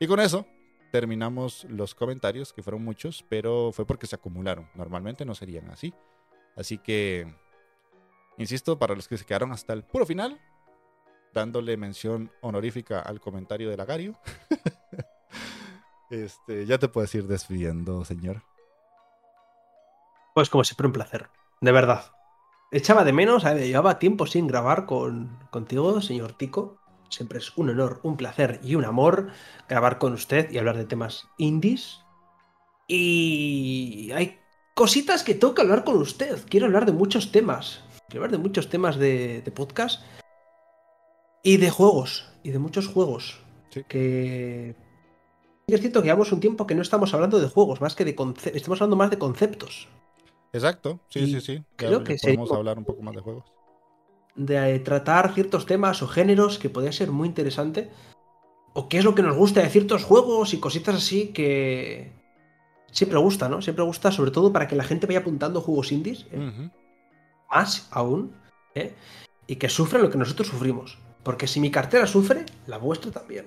[0.00, 0.46] Y con eso
[0.92, 4.68] terminamos los comentarios, que fueron muchos, pero fue porque se acumularon.
[4.74, 5.92] Normalmente no serían así.
[6.54, 7.34] Así que,
[8.36, 10.38] insisto, para los que se quedaron hasta el puro final,
[11.32, 14.18] dándole mención honorífica al comentario de Lagario.
[16.10, 18.42] este, ya te puedes ir despidiendo, señor.
[20.34, 21.30] Pues como siempre, un placer.
[21.62, 22.04] De verdad.
[22.70, 26.81] Echaba de menos, ver, llevaba tiempo sin grabar con, contigo, señor Tico.
[27.12, 29.28] Siempre es un honor, un placer y un amor
[29.68, 32.00] grabar con usted y hablar de temas indies.
[32.88, 34.38] Y hay
[34.74, 36.38] cositas que tengo que hablar con usted.
[36.48, 37.80] Quiero hablar de muchos temas.
[38.08, 40.02] Quiero hablar de muchos temas de, de podcast.
[41.42, 42.30] Y de juegos.
[42.42, 43.40] Y de muchos juegos.
[43.70, 43.84] Sí.
[43.86, 44.74] Que...
[45.66, 48.14] Es cierto que llevamos un tiempo que no estamos hablando de juegos, más que de
[48.14, 48.54] conceptos.
[48.56, 49.86] Estamos hablando más de conceptos.
[50.54, 51.54] Exacto, sí, Y sí, sí.
[51.56, 53.44] Ya- creo que podemos sería- hablar un poco más de juegos.
[54.34, 57.90] De tratar ciertos temas o géneros que podría ser muy interesante.
[58.74, 62.12] O qué es lo que nos gusta de ciertos juegos y cositas así que
[62.90, 63.60] siempre gusta, ¿no?
[63.60, 66.70] Siempre gusta, sobre todo para que la gente vaya apuntando juegos indies, ¿eh?
[67.50, 68.34] Más aún,
[68.74, 68.94] ¿eh?
[69.46, 70.98] y que sufran lo que nosotros sufrimos.
[71.22, 73.46] Porque si mi cartera sufre, la vuestra también.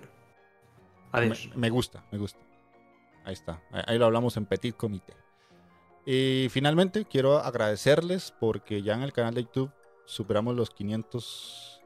[1.11, 1.49] Adiós.
[1.55, 2.39] Me, me gusta, me gusta.
[3.23, 3.61] Ahí está.
[3.71, 5.13] Ahí lo hablamos en Petit Comité.
[6.05, 9.71] Y finalmente quiero agradecerles porque ya en el canal de YouTube
[10.05, 11.81] superamos los 500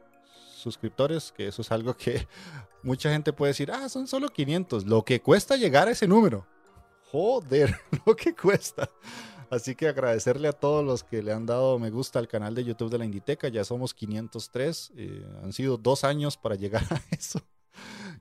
[0.56, 2.28] suscriptores, que eso es algo que
[2.84, 4.86] mucha gente puede decir, ah, son solo 500.
[4.86, 6.46] Lo que cuesta llegar a ese número.
[7.12, 7.76] Joder,
[8.06, 8.90] lo que cuesta.
[9.50, 12.64] Así que agradecerle a todos los que le han dado me gusta al canal de
[12.64, 13.48] YouTube de la Inditeca.
[13.48, 14.92] Ya somos 503.
[14.96, 17.42] eh, han sido dos años para llegar a eso.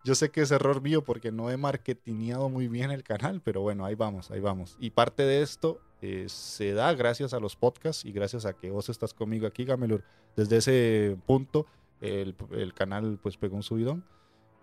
[0.05, 3.61] Yo sé que es error mío porque no he marketineado muy bien el canal, pero
[3.61, 4.77] bueno, ahí vamos, ahí vamos.
[4.79, 8.71] Y parte de esto eh, se da gracias a los podcasts y gracias a que
[8.71, 10.05] vos estás conmigo aquí, Gamelur.
[10.37, 11.67] Desde ese punto,
[12.01, 14.05] el, el canal pues pegó un subidón.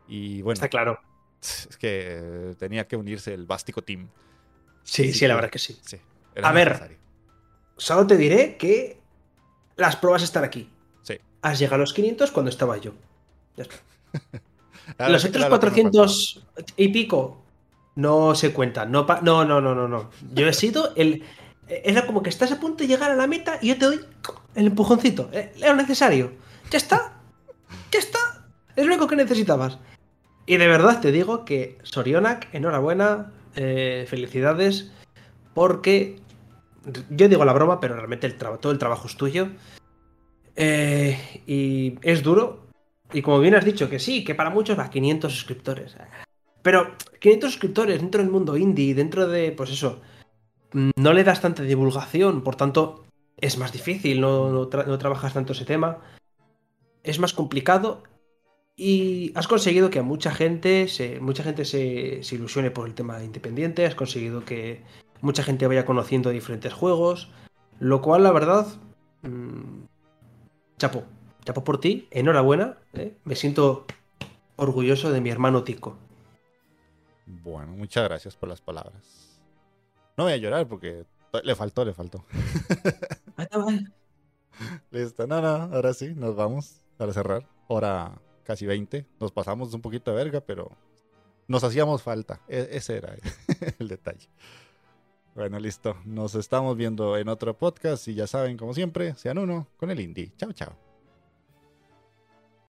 [0.07, 0.99] Y bueno, Está claro.
[1.41, 4.07] es que tenía que unirse el Bástico Team.
[4.83, 5.77] Sí, Sí, sí, la verdad que sí.
[5.83, 5.97] Sí,
[6.41, 6.67] A ver.
[6.69, 6.97] necesario.
[7.77, 9.01] Solo te diré que
[9.75, 10.69] las pruebas están aquí.
[11.01, 11.19] Sí.
[11.41, 12.93] Has llegado a los 500 cuando estaba yo.
[13.57, 13.75] Ya está.
[14.99, 16.45] Los otros era lo que me 400
[16.77, 17.45] y pico
[17.95, 18.91] no se cuentan.
[18.91, 20.09] No, no, no, no, no, no.
[20.33, 21.23] Yo he sido el.
[21.67, 23.99] Era como que estás a punto de llegar a la meta y yo te doy
[24.53, 25.29] el empujoncito.
[25.31, 26.33] Eh, Era necesario.
[26.69, 27.13] Ya está.
[27.91, 28.19] Ya está.
[28.75, 29.79] Es lo único que necesitabas.
[30.45, 34.91] Y de verdad te digo que Sorionak, enhorabuena, eh, felicidades,
[35.55, 36.19] porque
[37.09, 39.47] yo digo la broma, pero realmente el todo el trabajo es tuyo.
[40.55, 42.64] Eh, y es duro,
[43.13, 45.95] y como bien has dicho, que sí, que para muchos va 500 suscriptores.
[46.61, 50.01] Pero 500 suscriptores dentro del mundo indie, dentro de, pues eso,
[50.73, 53.05] mm, no le das tanta divulgación, por tanto,
[53.37, 55.99] es más difícil, no, no tra- no trabajas tanto ese tema.
[57.03, 58.03] Es más complicado
[58.75, 62.95] y has conseguido que a mucha gente se, mucha gente se, se ilusione por el
[62.95, 64.81] tema independiente, has conseguido que
[65.21, 67.29] mucha gente vaya conociendo diferentes juegos,
[67.79, 68.65] lo cual, la verdad,
[69.21, 69.83] mm,
[70.77, 71.03] chapo,
[71.45, 73.15] chapo por ti, enhorabuena, ¿eh?
[73.23, 73.85] me siento
[74.57, 75.97] orgulloso de mi hermano Tico.
[77.25, 79.39] Bueno, muchas gracias por las palabras.
[80.17, 81.05] No voy a llorar porque
[81.43, 82.25] le faltó, le faltó.
[84.91, 87.47] Listo, no, no, ahora sí, nos vamos para cerrar.
[87.67, 88.13] Hora
[88.43, 89.05] casi 20.
[89.19, 90.71] Nos pasamos un poquito de verga, pero
[91.47, 92.39] nos hacíamos falta.
[92.47, 93.15] E- ese era
[93.79, 94.29] el detalle.
[95.33, 95.97] Bueno, listo.
[96.05, 99.99] Nos estamos viendo en otro podcast y ya saben, como siempre, sean uno con el
[99.99, 100.31] indie.
[100.37, 100.84] Chao, chao.